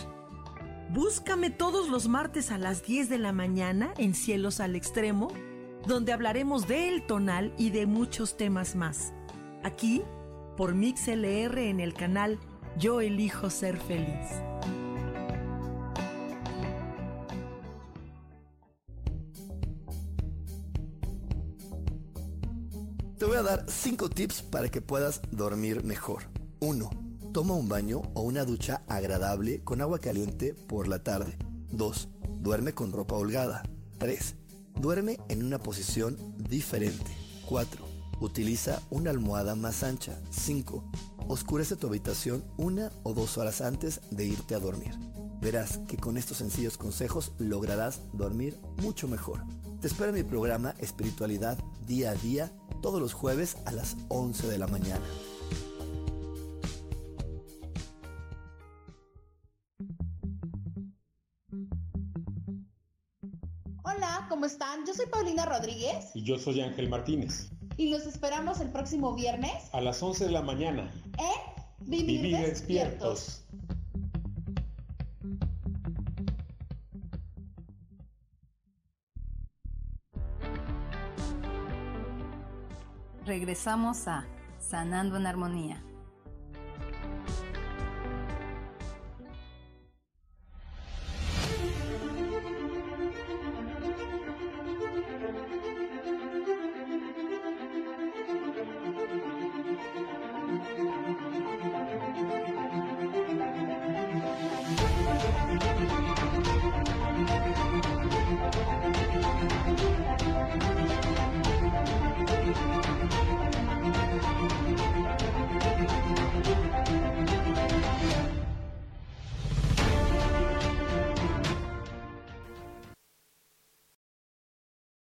[0.91, 5.33] Búscame todos los martes a las 10 de la mañana en Cielos al Extremo,
[5.85, 9.13] donde hablaremos del tonal y de muchos temas más
[9.65, 10.03] aquí
[10.57, 12.39] por MixLR en el canal
[12.79, 14.29] Yo elijo ser feliz.
[23.19, 26.25] Te voy a dar 5 tips para que puedas dormir mejor.
[26.61, 26.91] 1.
[27.33, 31.37] Toma un baño o una ducha agradable con agua caliente por la tarde.
[31.71, 32.09] 2.
[32.41, 33.63] Duerme con ropa holgada.
[33.99, 34.35] 3.
[34.81, 37.13] Duerme en una posición diferente.
[37.49, 37.92] 4
[38.23, 40.17] Utiliza una almohada más ancha.
[40.31, 40.85] 5.
[41.27, 44.95] Oscurece tu habitación una o dos horas antes de irte a dormir.
[45.41, 49.43] Verás que con estos sencillos consejos lograrás dormir mucho mejor.
[49.81, 54.47] Te espero en mi programa Espiritualidad Día a Día todos los jueves a las 11
[54.47, 55.05] de la mañana.
[63.83, 64.87] Hola, ¿cómo están?
[64.87, 66.13] Yo soy Paulina Rodríguez.
[66.15, 70.31] Y yo soy Ángel Martínez y los esperamos el próximo viernes a las 11 de
[70.31, 71.53] la mañana en
[71.85, 73.45] Vivir, despiertos.
[83.27, 84.27] Regresamos a
[84.59, 85.83] Sanando en Armonía.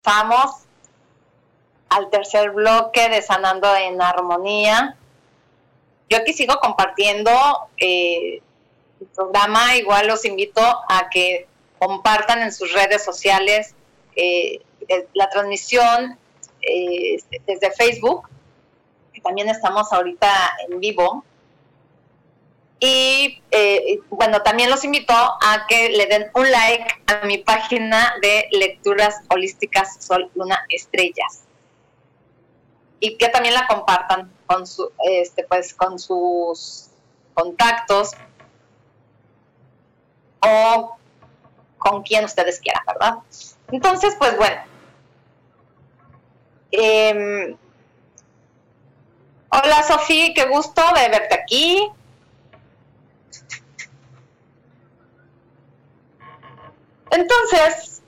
[0.07, 0.51] Vamos
[1.89, 4.95] al tercer bloque de Sanando en Armonía.
[6.09, 7.29] Yo aquí sigo compartiendo
[7.75, 8.41] eh,
[9.01, 11.45] el programa, igual los invito a que
[11.77, 13.75] compartan en sus redes sociales
[14.15, 14.61] eh,
[15.13, 16.17] la transmisión
[16.61, 18.29] eh, desde Facebook,
[19.11, 20.29] que también estamos ahorita
[20.69, 21.25] en vivo.
[22.79, 28.13] Y eh, bueno, también los invito a que le den un like a mi página
[28.21, 31.43] de lecturas holísticas Sol, Luna, Estrellas.
[32.99, 36.89] Y que también la compartan con, su, este, pues, con sus
[37.33, 38.11] contactos
[40.39, 40.97] o
[41.77, 43.15] con quien ustedes quieran, ¿verdad?
[43.71, 44.61] Entonces, pues bueno.
[46.71, 47.57] Em,
[49.49, 51.91] hola Sofía, qué gusto de verte aquí.
[57.11, 58.01] Entonces,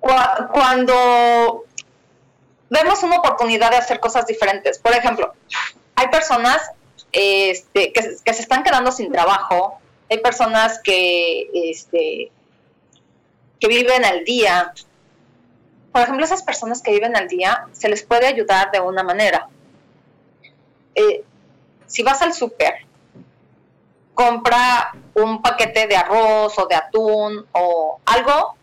[0.00, 1.64] cuando
[2.70, 5.34] vemos una oportunidad de hacer cosas diferentes, por ejemplo,
[5.94, 6.70] hay personas
[7.12, 12.30] este, que, se están quedando sin trabajo, hay personas que, este,
[13.60, 14.72] que viven al día.
[15.92, 19.48] Por ejemplo, esas personas que viven al día se les puede ayudar de una manera.
[20.94, 21.24] Eh,
[21.86, 22.87] si vas al súper
[24.18, 28.56] compra un paquete de arroz o de atún o algo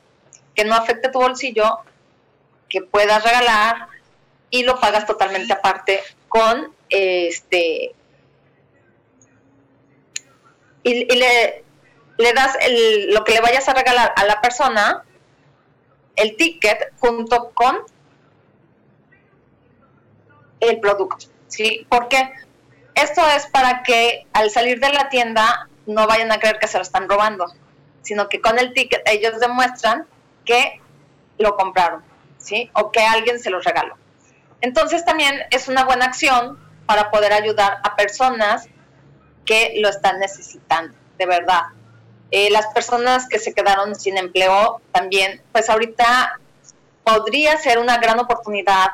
[0.53, 1.79] que no afecte tu bolsillo,
[2.67, 3.87] que puedas regalar
[4.49, 7.95] y lo pagas totalmente aparte con este
[10.83, 11.63] y, le,
[12.17, 15.05] le, das el, lo que le vayas a regalar a la persona,
[16.17, 17.77] el ticket junto con
[20.59, 21.87] el producto, ¿sí?
[21.89, 22.29] ¿Por qué?
[22.95, 26.77] Esto es para que al salir de la tienda no vayan a creer que se
[26.77, 27.45] lo están robando,
[28.01, 30.07] sino que con el ticket ellos demuestran
[30.45, 30.81] que
[31.37, 32.03] lo compraron,
[32.37, 32.69] ¿sí?
[32.73, 33.97] O que alguien se los regaló.
[34.61, 38.67] Entonces también es una buena acción para poder ayudar a personas
[39.45, 41.63] que lo están necesitando, de verdad.
[42.31, 46.39] Eh, las personas que se quedaron sin empleo también, pues ahorita
[47.03, 48.91] podría ser una gran oportunidad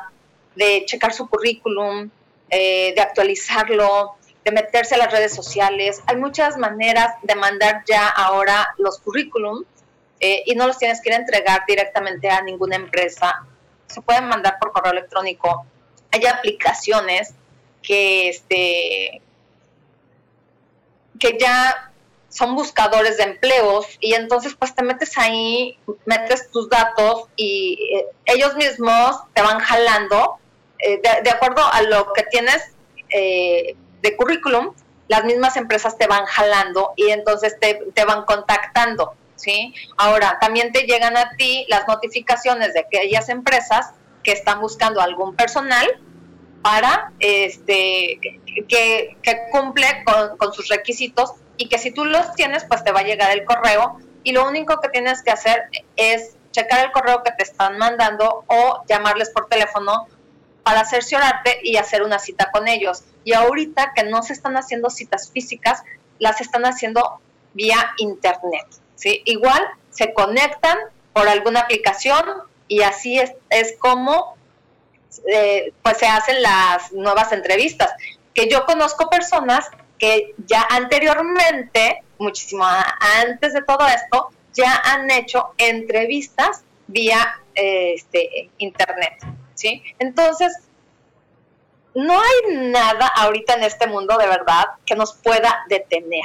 [0.54, 2.10] de checar su currículum,
[2.54, 6.02] eh, de actualizarlo, de meterse a las redes sociales.
[6.06, 9.64] Hay muchas maneras de mandar ya ahora los currículum
[10.20, 13.46] eh, y no los tienes que ir a entregar directamente a ninguna empresa.
[13.86, 15.64] Se pueden mandar por correo electrónico.
[16.10, 17.32] Hay aplicaciones
[17.80, 19.22] que, este,
[21.18, 21.90] que ya
[22.28, 28.06] son buscadores de empleos y entonces pues te metes ahí, metes tus datos y eh,
[28.26, 30.38] ellos mismos te van jalando
[30.82, 32.72] eh, de, acuerdo a lo que tienes
[33.10, 34.74] eh, de currículum,
[35.08, 39.74] las mismas empresas te van jalando y entonces te, te van contactando, ¿sí?
[39.96, 43.90] Ahora, también te llegan a ti las notificaciones de aquellas empresas
[44.24, 45.86] que están buscando algún personal
[46.62, 48.20] para este
[48.68, 52.92] que, que cumple con, con, sus requisitos y que si tú los tienes, pues te
[52.92, 55.64] va a llegar el correo y lo único que tienes que hacer
[55.96, 60.06] es checar el correo que te están mandando o llamarles por teléfono
[60.62, 63.04] para cerciorarte y hacer una cita con ellos.
[63.24, 65.82] Y ahorita que no se están haciendo citas físicas,
[66.18, 67.20] las están haciendo
[67.54, 68.66] vía internet.
[68.94, 69.22] ¿sí?
[69.24, 69.60] Igual
[69.90, 70.78] se conectan
[71.12, 72.24] por alguna aplicación
[72.68, 74.36] y así es, es como
[75.30, 77.92] eh, pues se hacen las nuevas entrevistas.
[78.34, 82.64] Que yo conozco personas que ya anteriormente, muchísimo
[83.20, 89.14] antes de todo esto, ya han hecho entrevistas vía este, internet,
[89.98, 90.52] Entonces,
[91.94, 96.24] no hay nada ahorita en este mundo de verdad que nos pueda detener.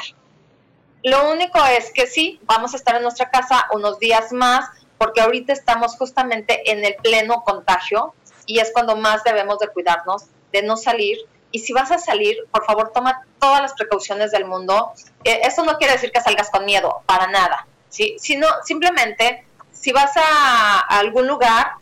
[1.04, 5.22] Lo único es que sí, vamos a estar en nuestra casa unos días más, porque
[5.22, 8.14] ahorita estamos justamente en el pleno contagio
[8.46, 11.18] y es cuando más debemos de cuidarnos, de no salir
[11.52, 14.94] y si vas a salir, por favor, toma todas las precauciones del mundo.
[15.24, 17.68] Eh, eso no quiere decir que salgas con miedo, para nada.
[17.90, 21.76] Sino simplemente, si vas a, algún lugar,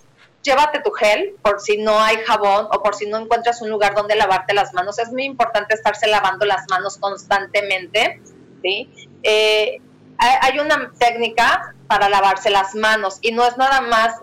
[0.46, 3.96] llévate tu gel por si no hay jabón o por si no encuentras un lugar
[3.96, 5.00] donde lavarte las manos.
[5.00, 8.22] Es muy importante estarse lavando las manos constantemente,
[8.62, 8.90] ¿sí?
[9.24, 9.82] Eh,
[10.18, 14.14] hay una técnica para lavarse las manos y no es nada más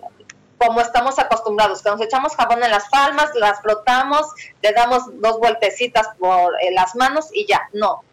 [0.57, 4.27] como estamos acostumbrados, que nos echamos jabón en las palmas, las frotamos,
[4.63, 8.05] le damos dos vueltecitas por eh, las manos y ya, no.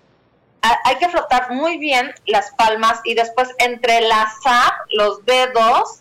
[0.62, 5.99] hay que frotar muy bien las palmas y después entrelazar los dedos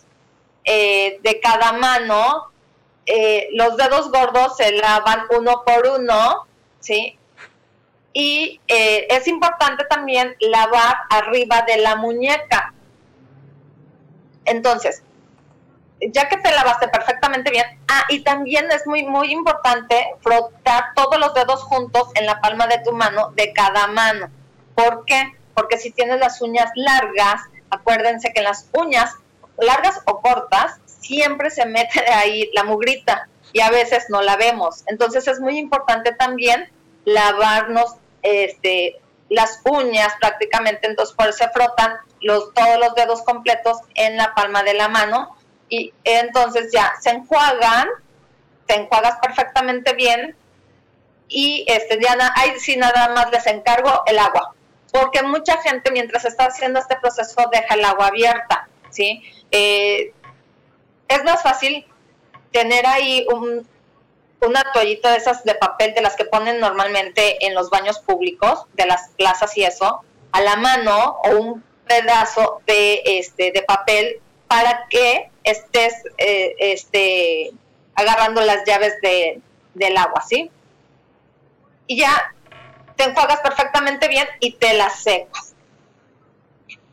[0.69, 2.51] eh, de cada mano.
[3.05, 6.45] Eh, los dedos gordos se lavan uno por uno,
[6.79, 7.17] ¿sí?
[8.13, 12.73] Y es importante también lavar arriba de la muñeca.
[14.45, 15.03] Entonces,
[16.01, 21.19] ya que te lavaste perfectamente bien, ah, y también es muy, muy importante frotar todos
[21.19, 24.29] los dedos juntos en la palma de tu mano, de cada mano.
[24.75, 25.35] ¿Por qué?
[25.53, 29.15] Porque si tienes las uñas largas, acuérdense que las uñas,
[29.61, 34.35] largas o cortas, siempre se mete de ahí la mugrita y a veces no la
[34.35, 34.83] vemos.
[34.87, 36.69] Entonces es muy importante también
[37.05, 38.99] lavarnos este,
[39.29, 44.63] las uñas prácticamente, entonces por se frotan los, todos los dedos completos en la palma
[44.63, 45.35] de la mano
[45.69, 47.87] y entonces ya se enjuagan,
[48.65, 50.35] te enjuagas perfectamente bien
[51.27, 54.53] y este ya ahí sí nada más les encargo el agua,
[54.91, 59.23] porque mucha gente mientras está haciendo este proceso deja el agua abierta, ¿sí?
[59.51, 60.13] Eh,
[61.07, 61.85] es más fácil
[62.51, 63.67] tener ahí un,
[64.41, 68.65] una toallita de esas de papel de las que ponen normalmente en los baños públicos,
[68.73, 74.21] de las plazas y eso, a la mano o un pedazo de este de papel
[74.47, 77.51] para que estés eh, este,
[77.95, 79.41] agarrando las llaves de,
[79.73, 80.51] del agua, ¿sí?
[81.87, 82.33] Y ya
[82.95, 85.53] te enjuagas perfectamente bien y te las secas.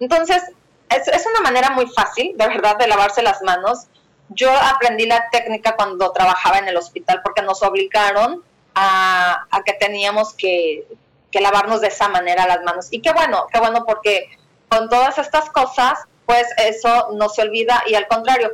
[0.01, 0.43] Entonces,
[0.89, 3.87] es, es, una manera muy fácil, de verdad, de lavarse las manos.
[4.29, 8.43] Yo aprendí la técnica cuando trabajaba en el hospital porque nos obligaron
[8.75, 10.87] a, a que teníamos que,
[11.31, 12.89] que lavarnos de esa manera las manos.
[12.91, 14.29] Y qué bueno, qué bueno porque
[14.69, 18.51] con todas estas cosas pues eso no se olvida y al contrario,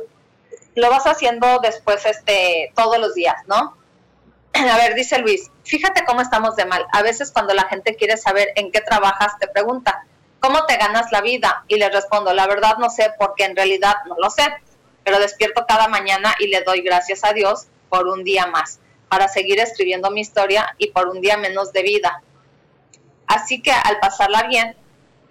[0.75, 3.75] lo vas haciendo después este todos los días, ¿no?
[4.53, 6.85] A ver, dice Luis, fíjate cómo estamos de mal.
[6.93, 10.05] A veces cuando la gente quiere saber en qué trabajas, te pregunta,
[10.43, 11.63] ¿cómo te ganas la vida?
[11.69, 14.43] Y le respondo, la verdad no sé porque en realidad no lo sé,
[15.05, 19.29] pero despierto cada mañana y le doy gracias a Dios por un día más, para
[19.29, 22.21] seguir escribiendo mi historia y por un día menos de vida.
[23.25, 24.75] Así que al pasarla bien,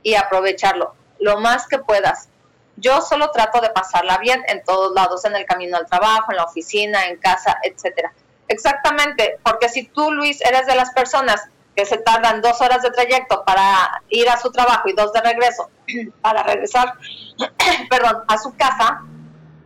[0.03, 2.29] y aprovecharlo lo más que puedas.
[2.77, 6.39] Yo solo trato de pasarla bien en todos lados, en el camino al trabajo, en
[6.39, 8.13] la oficina, en casa, etcétera.
[8.49, 11.43] Exactamente, porque si tú, Luis, eres de las personas
[11.75, 15.21] que se tardan dos horas de trayecto para ir a su trabajo y dos de
[15.21, 15.71] regreso
[16.21, 16.95] para regresar,
[17.91, 19.03] perdón, a su casa,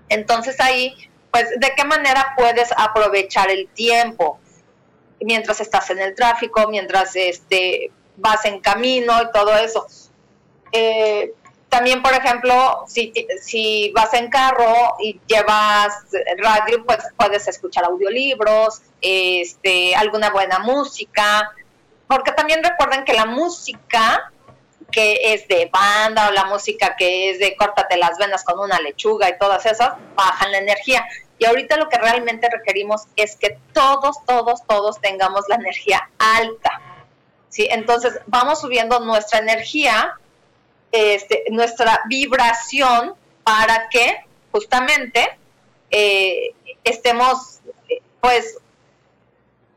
[0.08, 0.94] entonces ahí,
[1.30, 4.38] pues, ¿de qué manera puedes aprovechar el tiempo?
[5.20, 9.86] Mientras estás en el tráfico, mientras este, vas en camino y todo eso.
[10.72, 11.32] Eh,
[11.68, 15.94] también, por ejemplo, si, si vas en carro y llevas
[16.38, 21.52] radio, pues puedes escuchar audiolibros, este, alguna buena música,
[22.08, 24.32] porque también recuerden que la música
[24.90, 28.80] que es de banda o la música que es de córtate las venas con una
[28.80, 31.06] lechuga y todas esas, bajan la energía.
[31.38, 36.80] Y ahorita lo que realmente requerimos es que todos, todos, todos tengamos la energía alta.
[37.48, 37.68] ¿sí?
[37.70, 40.14] Entonces vamos subiendo nuestra energía,
[40.92, 45.38] este, nuestra vibración para que justamente
[45.90, 46.54] eh,
[46.84, 47.60] estemos,
[48.20, 48.58] pues,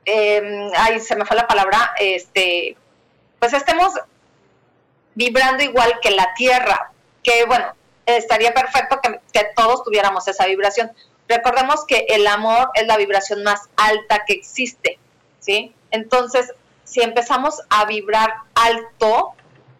[0.05, 2.75] eh, ay, se me fue la palabra, este,
[3.39, 3.93] pues estemos
[5.15, 6.91] vibrando igual que la Tierra,
[7.23, 7.73] que bueno,
[8.05, 9.19] estaría perfecto que,
[9.55, 10.91] todos tuviéramos esa vibración.
[11.27, 14.97] Recordemos que el amor es la vibración más alta que existe,
[15.39, 15.73] ¿sí?
[15.91, 19.33] Entonces, si empezamos a vibrar alto,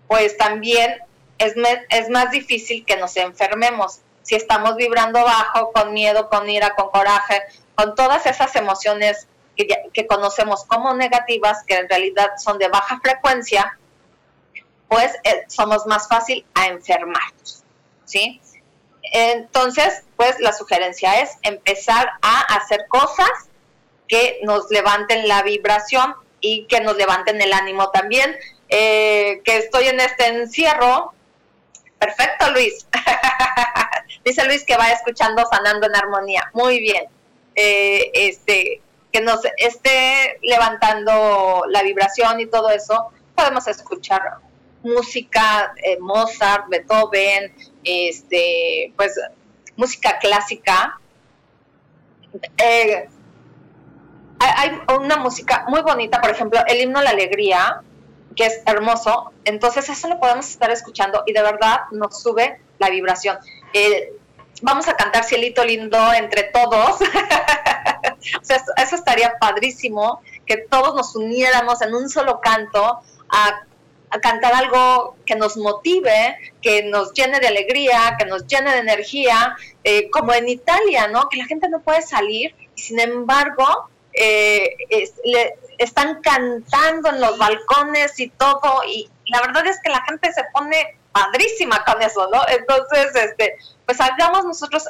[0.07, 0.99] pues también
[1.38, 1.55] es,
[1.89, 4.01] es más difícil que nos enfermemos.
[4.22, 7.41] Si estamos vibrando bajo, con miedo, con ira, con coraje,
[7.76, 9.28] con todas esas emociones
[9.68, 13.78] que, conocemos como negativas, que en realidad son de baja frecuencia,
[14.88, 17.64] pues eh, somos más fácil a enfermarnos,
[18.05, 18.41] ¿sí?
[19.12, 23.30] Entonces, pues la sugerencia es empezar a hacer cosas
[24.07, 28.36] que nos levanten la vibración y que nos levanten el ánimo también.
[28.70, 31.14] Eh, que estoy en este encierro.
[31.97, 32.86] Perfecto, Luis.
[34.26, 36.49] Dice Luis que va escuchando Sanando en Armonía.
[36.53, 37.05] Muy bien.
[37.55, 38.82] Eh, este,
[39.12, 44.22] que nos esté levantando la vibración y todo eso, podemos escuchar
[44.84, 47.53] música, eh, Mozart, Beethoven,
[47.84, 49.20] este, pues
[49.76, 50.99] música clásica.
[52.57, 53.10] Eh,
[54.39, 57.82] hay una música muy bonita, por ejemplo, el himno La Alegría,
[58.36, 62.89] que es hermoso, entonces eso lo podemos estar escuchando y de verdad nos sube la
[62.89, 63.38] vibración.
[63.74, 64.14] Eh,
[64.62, 66.99] vamos a cantar Cielito Lindo entre todos.
[68.41, 72.99] o sea, eso estaría padrísimo, que todos nos uniéramos en un solo canto
[73.30, 73.65] a,
[74.24, 79.55] cantar algo que nos motive, que nos llene de alegría, que nos llene de energía,
[79.84, 81.30] eh, como en Italia, ¿no?
[81.30, 84.76] Que la gente no puede salir y sin embargo eh,
[85.78, 90.43] están cantando en los balcones y todo y la verdad es que la gente se
[90.53, 92.41] pone padrísima con eso, ¿no?
[92.47, 94.88] Entonces, este, pues hagamos nosotros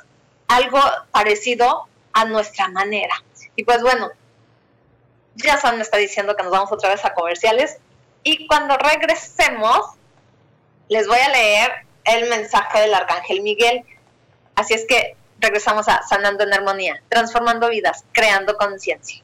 [0.47, 0.79] algo
[1.11, 3.13] parecido a nuestra manera.
[3.55, 4.09] Y pues bueno,
[5.35, 7.77] ya San me está diciendo que nos vamos otra vez a comerciales
[8.23, 9.95] y cuando regresemos
[10.89, 11.71] les voy a leer
[12.03, 13.85] el mensaje del Arcángel Miguel.
[14.55, 19.23] Así es que regresamos a Sanando en Armonía, transformando vidas, creando conciencia.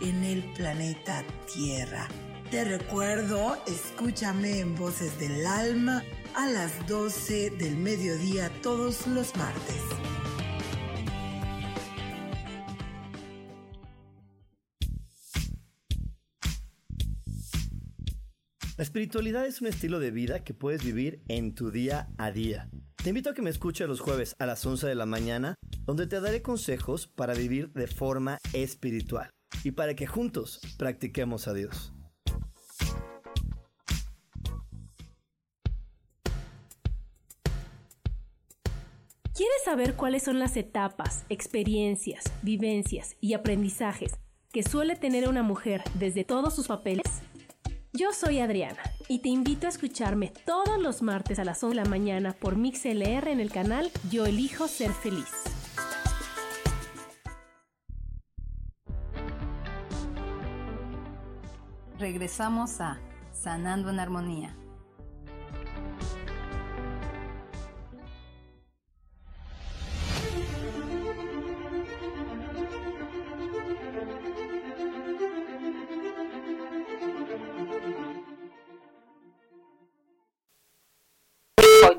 [0.00, 2.08] en el planeta Tierra.
[2.50, 6.02] Te recuerdo, escúchame en Voces del Alma
[6.34, 9.82] a las 12 del mediodía todos los martes.
[18.76, 22.70] La espiritualidad es un estilo de vida que puedes vivir en tu día a día.
[23.02, 26.06] Te invito a que me escuches los jueves a las 11 de la mañana, donde
[26.06, 29.30] te daré consejos para vivir de forma espiritual
[29.64, 31.92] y para que juntos practiquemos a Dios.
[39.38, 44.18] ¿Quieres saber cuáles son las etapas, experiencias, vivencias y aprendizajes
[44.52, 47.06] que suele tener una mujer desde todos sus papeles?
[47.92, 51.84] Yo soy Adriana y te invito a escucharme todos los martes a las 11 de
[51.84, 55.47] la mañana por MixLR en el canal Yo elijo ser feliz.
[62.08, 62.98] Regresamos a
[63.32, 64.56] Sanando en Armonía.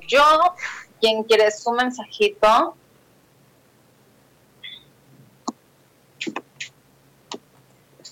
[0.07, 0.24] yo.
[0.99, 2.79] ¿Quién quiere su mensajito?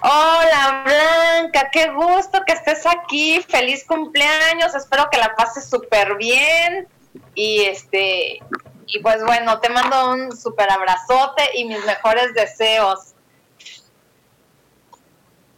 [0.09, 3.41] Hola Blanca, qué gusto que estés aquí.
[3.41, 4.73] Feliz cumpleaños.
[4.73, 6.87] Espero que la pases súper bien.
[7.35, 8.39] Y este,
[8.85, 13.15] y pues bueno, te mando un súper abrazote y mis mejores deseos.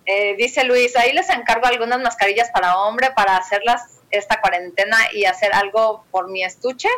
[0.07, 5.25] Eh, dice Luis, ahí les encargo algunas mascarillas para hombre para hacerlas esta cuarentena y
[5.25, 6.89] hacer algo por mi estuche,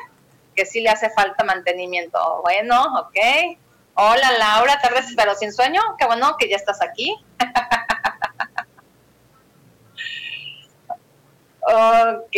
[0.56, 2.40] que sí le hace falta mantenimiento.
[2.44, 3.58] Bueno, ok.
[4.04, 5.80] Hola Laura, tardes pero sin sueño.
[6.00, 7.16] Qué bueno que ya estás aquí.
[11.62, 12.36] ok,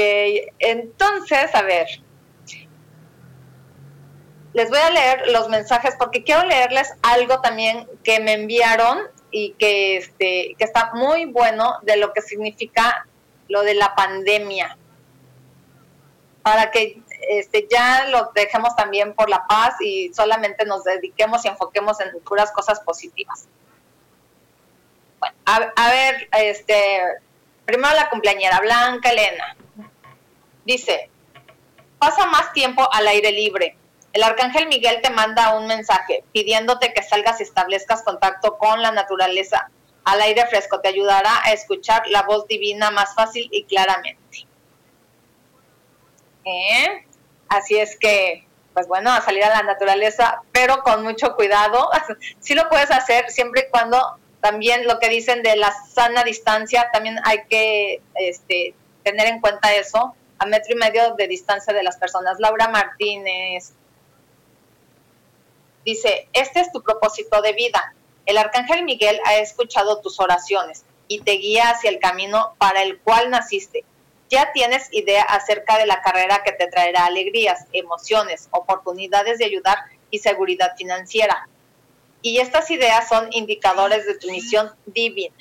[0.59, 1.87] entonces, a ver.
[4.51, 8.99] Les voy a leer los mensajes porque quiero leerles algo también que me enviaron
[9.31, 13.07] y que, este, que está muy bueno de lo que significa
[13.47, 14.77] lo de la pandemia,
[16.41, 21.47] para que este, ya lo dejemos también por la paz y solamente nos dediquemos y
[21.47, 23.47] enfoquemos en puras cosas positivas.
[25.19, 27.01] Bueno, a, ver, este,
[27.65, 29.55] primero la cumpleañera Blanca Elena.
[30.65, 31.09] Dice,
[31.99, 33.77] pasa más tiempo al aire libre.
[34.11, 38.91] El arcángel Miguel te manda un mensaje pidiéndote que salgas y establezcas contacto con la
[38.91, 39.69] naturaleza
[40.05, 44.47] al aire fresco te ayudará a escuchar la voz divina más fácil y claramente.
[46.45, 47.05] ¿Eh?
[47.55, 51.89] Así es que, pues bueno, a salir a la naturaleza, pero con mucho cuidado.
[52.39, 56.89] sí lo puedes hacer siempre y cuando también lo que dicen de la sana distancia,
[56.91, 58.73] también hay que este,
[59.03, 62.39] tener en cuenta eso, a metro y medio de distancia de las personas.
[62.39, 63.71] Laura Martínez
[65.85, 67.93] dice, este es tu propósito de vida
[68.25, 72.99] el arcángel Miguel ha escuchado tus oraciones y te guía hacia el camino para el
[72.99, 73.83] cual naciste.
[74.33, 79.77] Ya tienes idea acerca de la carrera que te traerá alegrías, emociones, oportunidades de ayudar
[80.09, 81.47] y seguridad financiera.
[82.23, 85.35] Y estas ideas son indicadores de tu misión divina.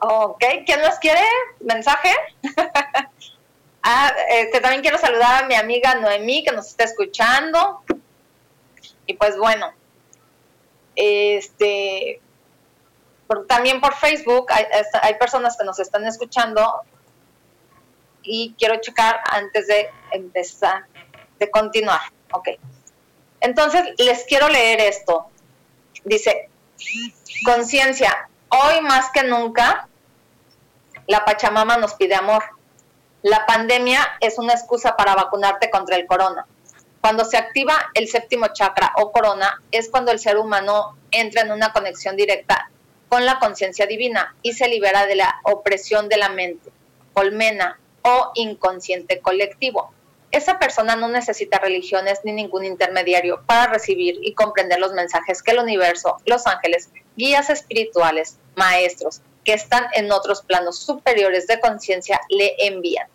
[0.00, 1.24] Ok, ¿quién nos quiere?
[1.58, 2.10] ¿Mensaje?
[3.82, 7.82] ah, este, también quiero saludar a mi amiga Noemí que nos está escuchando.
[9.06, 9.72] Y pues bueno,
[10.94, 12.20] este,
[13.48, 16.82] también por Facebook hay, personas que nos están escuchando
[18.22, 20.84] y quiero checar antes de empezar,
[21.38, 22.00] de continuar.
[22.32, 22.48] Ok.
[23.40, 25.26] Entonces, les quiero leer esto.
[26.04, 26.48] Dice,
[27.44, 29.88] conciencia, hoy más que nunca,
[31.06, 32.42] la Pachamama nos pide amor.
[33.22, 36.46] La pandemia es una excusa para vacunarte contra el corona.
[37.00, 41.50] Cuando se activa el séptimo chakra o corona es cuando el ser humano entra en
[41.50, 42.71] una conexión directa
[43.12, 46.70] con la conciencia divina y se libera de la opresión de la mente,
[47.12, 49.92] colmena o inconsciente colectivo.
[50.30, 55.50] Esa persona no necesita religiones ni ningún intermediario para recibir y comprender los mensajes que
[55.50, 62.18] el universo, los ángeles, guías espirituales, maestros, que están en otros planos superiores de conciencia,
[62.30, 63.08] le envían.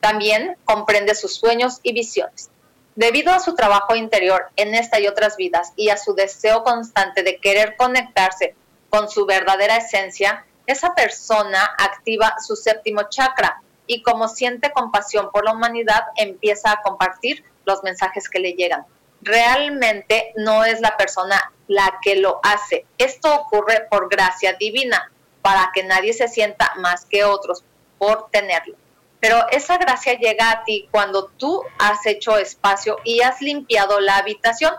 [0.00, 2.50] También comprende sus sueños y visiones.
[2.96, 7.22] Debido a su trabajo interior en esta y otras vidas y a su deseo constante
[7.22, 8.56] de querer conectarse
[8.94, 15.44] con su verdadera esencia, esa persona activa su séptimo chakra y como siente compasión por
[15.44, 18.86] la humanidad, empieza a compartir los mensajes que le llegan.
[19.20, 22.86] Realmente no es la persona la que lo hace.
[22.96, 25.10] Esto ocurre por gracia divina,
[25.42, 27.64] para que nadie se sienta más que otros
[27.98, 28.76] por tenerlo.
[29.18, 34.18] Pero esa gracia llega a ti cuando tú has hecho espacio y has limpiado la
[34.18, 34.72] habitación.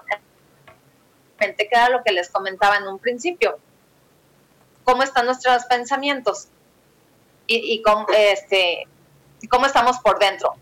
[1.38, 3.60] Que era lo que les comentaba en un principio.
[4.86, 6.48] ¿Cómo están nuestros pensamientos?
[7.48, 8.88] Y, cómo, este,
[9.50, 10.56] cómo estamos por dentro.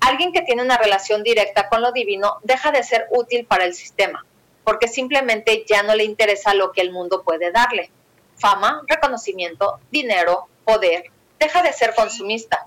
[0.00, 3.74] Alguien que tiene una relación directa con lo divino deja de ser útil para el
[3.74, 4.24] sistema,
[4.64, 7.90] porque simplemente ya no le interesa lo que el mundo puede darle.
[8.36, 12.66] Fama, reconocimiento, dinero, poder, deja de ser consumista.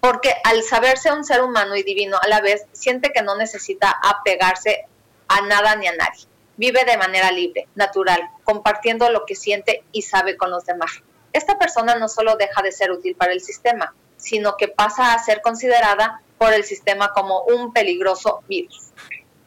[0.00, 3.90] Porque al saberse un ser humano y divino a la vez, siente que no necesita
[4.02, 4.86] apegarse
[5.28, 6.26] a nada ni a nadie.
[6.56, 10.90] Vive de manera libre, natural, compartiendo lo que siente y sabe con los demás.
[11.32, 15.22] Esta persona no solo deja de ser útil para el sistema, sino que pasa a
[15.22, 18.92] ser considerada por el sistema como un peligroso virus.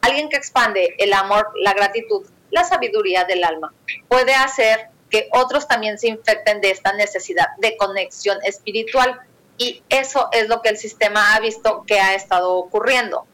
[0.01, 3.73] Alguien que expande el amor, la gratitud, la sabiduría del alma,
[4.07, 9.19] puede hacer que otros también se infecten de esta necesidad de conexión espiritual.
[9.57, 13.25] Y eso es lo que el sistema ha visto que ha estado ocurriendo.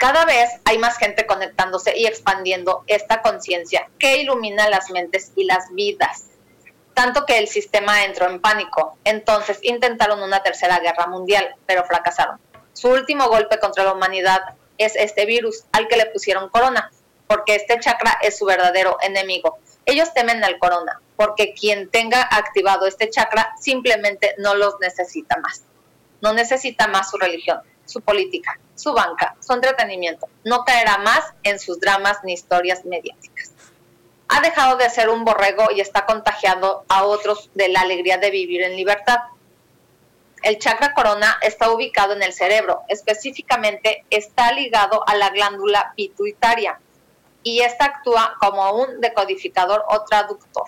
[0.00, 5.44] Cada vez hay más gente conectándose y expandiendo esta conciencia que ilumina las mentes y
[5.44, 6.24] las vidas.
[6.94, 8.96] Tanto que el sistema entró en pánico.
[9.04, 12.40] Entonces intentaron una tercera guerra mundial, pero fracasaron.
[12.72, 14.40] Su último golpe contra la humanidad
[14.78, 16.90] es este virus al que le pusieron corona,
[17.26, 19.58] porque este chakra es su verdadero enemigo.
[19.84, 25.64] Ellos temen al corona, porque quien tenga activado este chakra simplemente no los necesita más.
[26.22, 30.28] No necesita más su religión, su política, su banca, su entretenimiento.
[30.44, 33.52] No caerá más en sus dramas ni historias mediáticas.
[34.28, 38.30] Ha dejado de ser un borrego y está contagiando a otros de la alegría de
[38.30, 39.18] vivir en libertad.
[40.42, 46.80] El chakra corona está ubicado en el cerebro, específicamente está ligado a la glándula pituitaria,
[47.42, 50.64] y esta actúa como un decodificador o traductor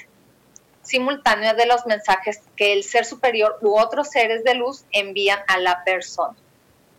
[0.82, 5.58] simultáneo de los mensajes que el ser superior u otros seres de luz envían a
[5.58, 6.34] la persona.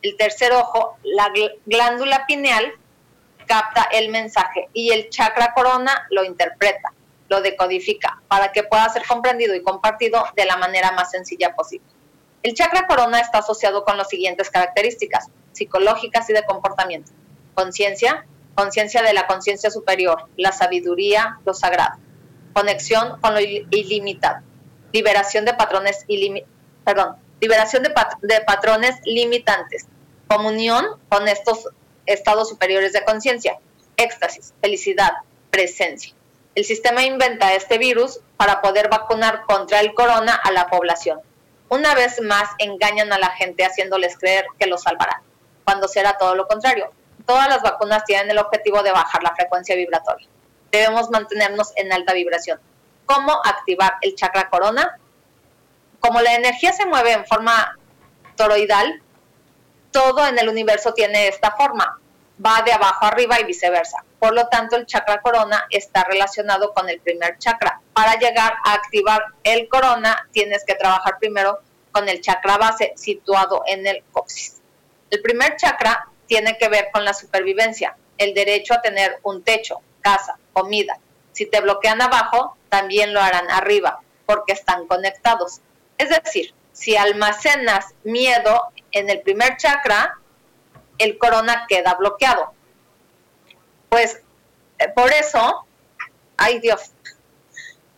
[0.03, 1.31] El tercer ojo, la
[1.65, 2.73] glándula pineal,
[3.47, 6.93] capta el mensaje y el chakra corona lo interpreta,
[7.29, 11.87] lo decodifica para que pueda ser comprendido y compartido de la manera más sencilla posible.
[12.43, 17.11] El chakra corona está asociado con las siguientes características psicológicas y de comportamiento.
[17.53, 18.25] Conciencia,
[18.55, 21.97] conciencia de la conciencia superior, la sabiduría, lo sagrado,
[22.53, 24.43] conexión con lo ilimitado,
[24.91, 26.05] liberación de patrones
[26.83, 29.85] perdón, liberación de, de patrones limitantes,
[30.27, 31.69] comunión con estos
[32.05, 33.57] estados superiores de conciencia,
[33.97, 35.11] éxtasis, felicidad,
[35.51, 36.13] presencia.
[36.55, 41.19] El sistema inventa este virus para poder vacunar contra el corona a la población.
[41.69, 45.21] Una vez más engañan a la gente haciéndoles creer que lo salvarán,
[45.63, 46.91] cuando será todo lo contrario
[47.25, 50.27] todas las vacunas tienen el objetivo de bajar la frecuencia vibratoria.
[50.71, 52.59] Debemos mantenernos en alta vibración.
[53.05, 54.97] ¿Cómo activar el chakra corona?
[56.03, 57.77] Como la energía se mueve en forma
[58.35, 59.01] toroidal,
[59.91, 61.97] todo en el universo tiene esta forma,
[62.45, 64.03] va de abajo arriba y viceversa.
[64.19, 67.79] Por lo tanto, el chakra corona está relacionado con el primer chakra.
[67.93, 71.59] Para llegar a activar el corona, tienes que trabajar primero
[71.93, 74.61] con el chakra base situado en el coxis.
[75.09, 79.79] El primer chakra tiene que ver con la supervivencia, el derecho a tener un techo,
[80.01, 80.97] casa, comida.
[81.31, 85.61] Si te bloquean abajo, también lo harán arriba, porque están conectados.
[86.03, 90.17] Es decir, si almacenas miedo en el primer chakra,
[90.97, 92.53] el corona queda bloqueado.
[93.87, 94.19] Pues
[94.79, 95.65] eh, por eso,
[96.35, 96.91] ay Dios,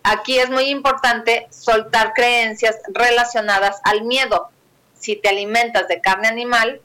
[0.03, 4.49] aquí es muy importante soltar creencias relacionadas al miedo.
[4.93, 6.81] Si te alimentas de carne animal,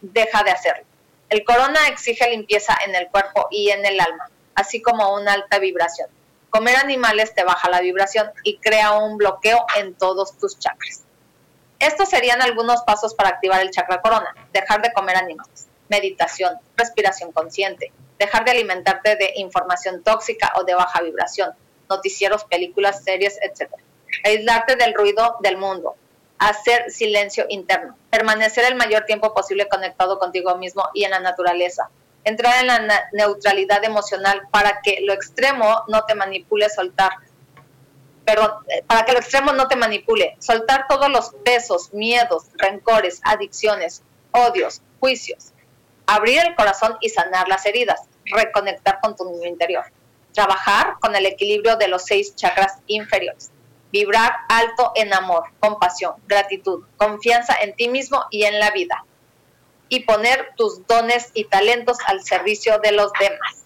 [0.00, 0.84] deja de hacerlo.
[1.28, 5.60] El corona exige limpieza en el cuerpo y en el alma, así como una alta
[5.60, 6.08] vibración.
[6.50, 11.02] Comer animales te baja la vibración y crea un bloqueo en todos tus chakras.
[11.78, 14.34] Estos serían algunos pasos para activar el chakra corona.
[14.52, 20.74] Dejar de comer animales, meditación, respiración consciente, dejar de alimentarte de información tóxica o de
[20.74, 21.52] baja vibración,
[21.88, 23.70] noticieros, películas, series, etc.
[24.24, 25.96] Aislarte del ruido del mundo,
[26.38, 31.90] hacer silencio interno, permanecer el mayor tiempo posible conectado contigo mismo y en la naturaleza,
[32.24, 37.12] entrar en la neutralidad emocional para que lo extremo no te manipule soltar.
[38.24, 43.20] Perdón, eh, para que el extremo no te manipule, soltar todos los pesos, miedos, rencores,
[43.24, 44.02] adicciones,
[44.32, 45.52] odios, juicios,
[46.06, 49.84] abrir el corazón y sanar las heridas, reconectar con tu niño interior,
[50.34, 53.50] trabajar con el equilibrio de los seis chakras inferiores,
[53.92, 59.04] vibrar alto en amor, compasión, gratitud, confianza en ti mismo y en la vida,
[59.88, 63.64] y poner tus dones y talentos al servicio de los demás.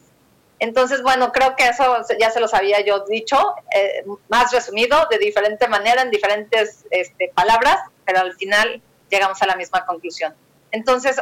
[0.58, 5.18] Entonces, bueno, creo que eso ya se los había yo dicho, eh, más resumido, de
[5.18, 10.34] diferente manera, en diferentes este, palabras, pero al final llegamos a la misma conclusión.
[10.70, 11.20] Entonces,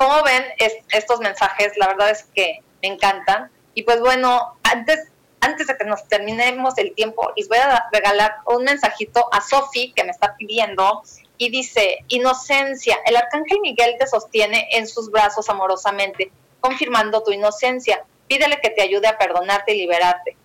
[0.00, 0.44] como ven
[0.92, 1.76] estos mensajes?
[1.76, 3.50] La verdad es que me encantan.
[3.74, 5.08] Y pues bueno, antes,
[5.40, 9.92] antes de que nos terminemos el tiempo, les voy a regalar un mensajito a Sofi
[9.92, 11.02] que me está pidiendo
[11.40, 16.30] y dice, inocencia, el arcángel Miguel te sostiene en sus brazos amorosamente,
[16.60, 18.04] confirmando tu inocencia.
[18.28, 20.36] Pídele que te ayude a perdonarte y liberarte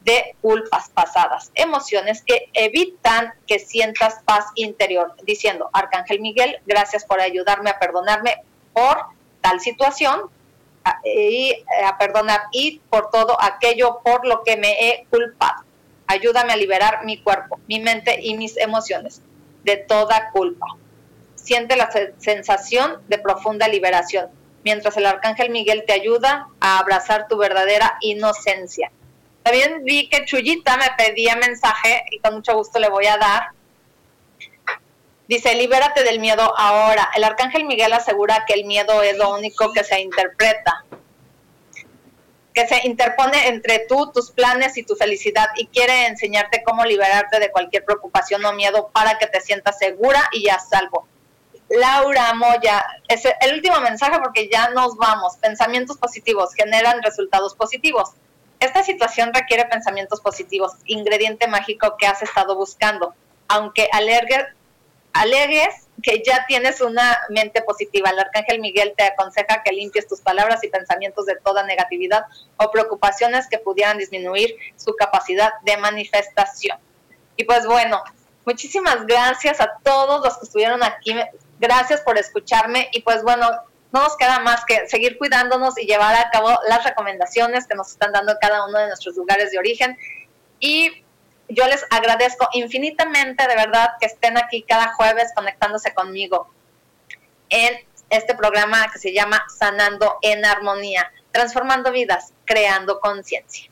[0.00, 7.18] de culpas pasadas, emociones que evitan que sientas paz interior, diciendo, Arcángel Miguel, gracias por
[7.18, 8.36] ayudarme a perdonarme
[8.74, 9.06] por
[9.40, 10.20] tal situación
[11.02, 15.64] y eh, a perdonar y por todo aquello por lo que me he culpado.
[16.08, 19.22] Ayúdame a liberar mi cuerpo, mi mente y mis emociones
[19.64, 20.66] de toda culpa.
[21.34, 24.28] Siente la sensación de profunda liberación
[24.64, 28.90] mientras el arcángel Miguel te ayuda a abrazar tu verdadera inocencia.
[29.42, 33.48] También vi que Chuyita me pedía mensaje y con mucho gusto le voy a dar.
[35.26, 37.10] Dice, libérate del miedo ahora.
[37.16, 40.84] El arcángel Miguel asegura que el miedo es lo único que se interpreta,
[42.54, 47.40] que se interpone entre tú, tus planes y tu felicidad y quiere enseñarte cómo liberarte
[47.40, 51.08] de cualquier preocupación o miedo para que te sientas segura y a salvo.
[51.68, 55.36] Laura Moya, es el último mensaje porque ya nos vamos.
[55.38, 58.10] Pensamientos positivos generan resultados positivos.
[58.60, 63.14] Esta situación requiere pensamientos positivos, ingrediente mágico que has estado buscando.
[63.48, 64.44] Aunque alegues,
[65.14, 70.20] alegues que ya tienes una mente positiva, el arcángel Miguel te aconseja que limpies tus
[70.20, 72.24] palabras y pensamientos de toda negatividad
[72.56, 76.78] o preocupaciones que pudieran disminuir su capacidad de manifestación.
[77.36, 78.02] Y pues bueno,
[78.44, 81.14] muchísimas gracias a todos los que estuvieron aquí
[81.62, 83.48] Gracias por escucharme y pues bueno,
[83.92, 87.92] no nos queda más que seguir cuidándonos y llevar a cabo las recomendaciones que nos
[87.92, 89.96] están dando cada uno de nuestros lugares de origen.
[90.58, 91.04] Y
[91.54, 96.52] yo les agradezco infinitamente, de verdad, que estén aquí cada jueves conectándose conmigo
[97.48, 97.74] en
[98.10, 103.71] este programa que se llama Sanando en Armonía, transformando vidas, creando conciencia.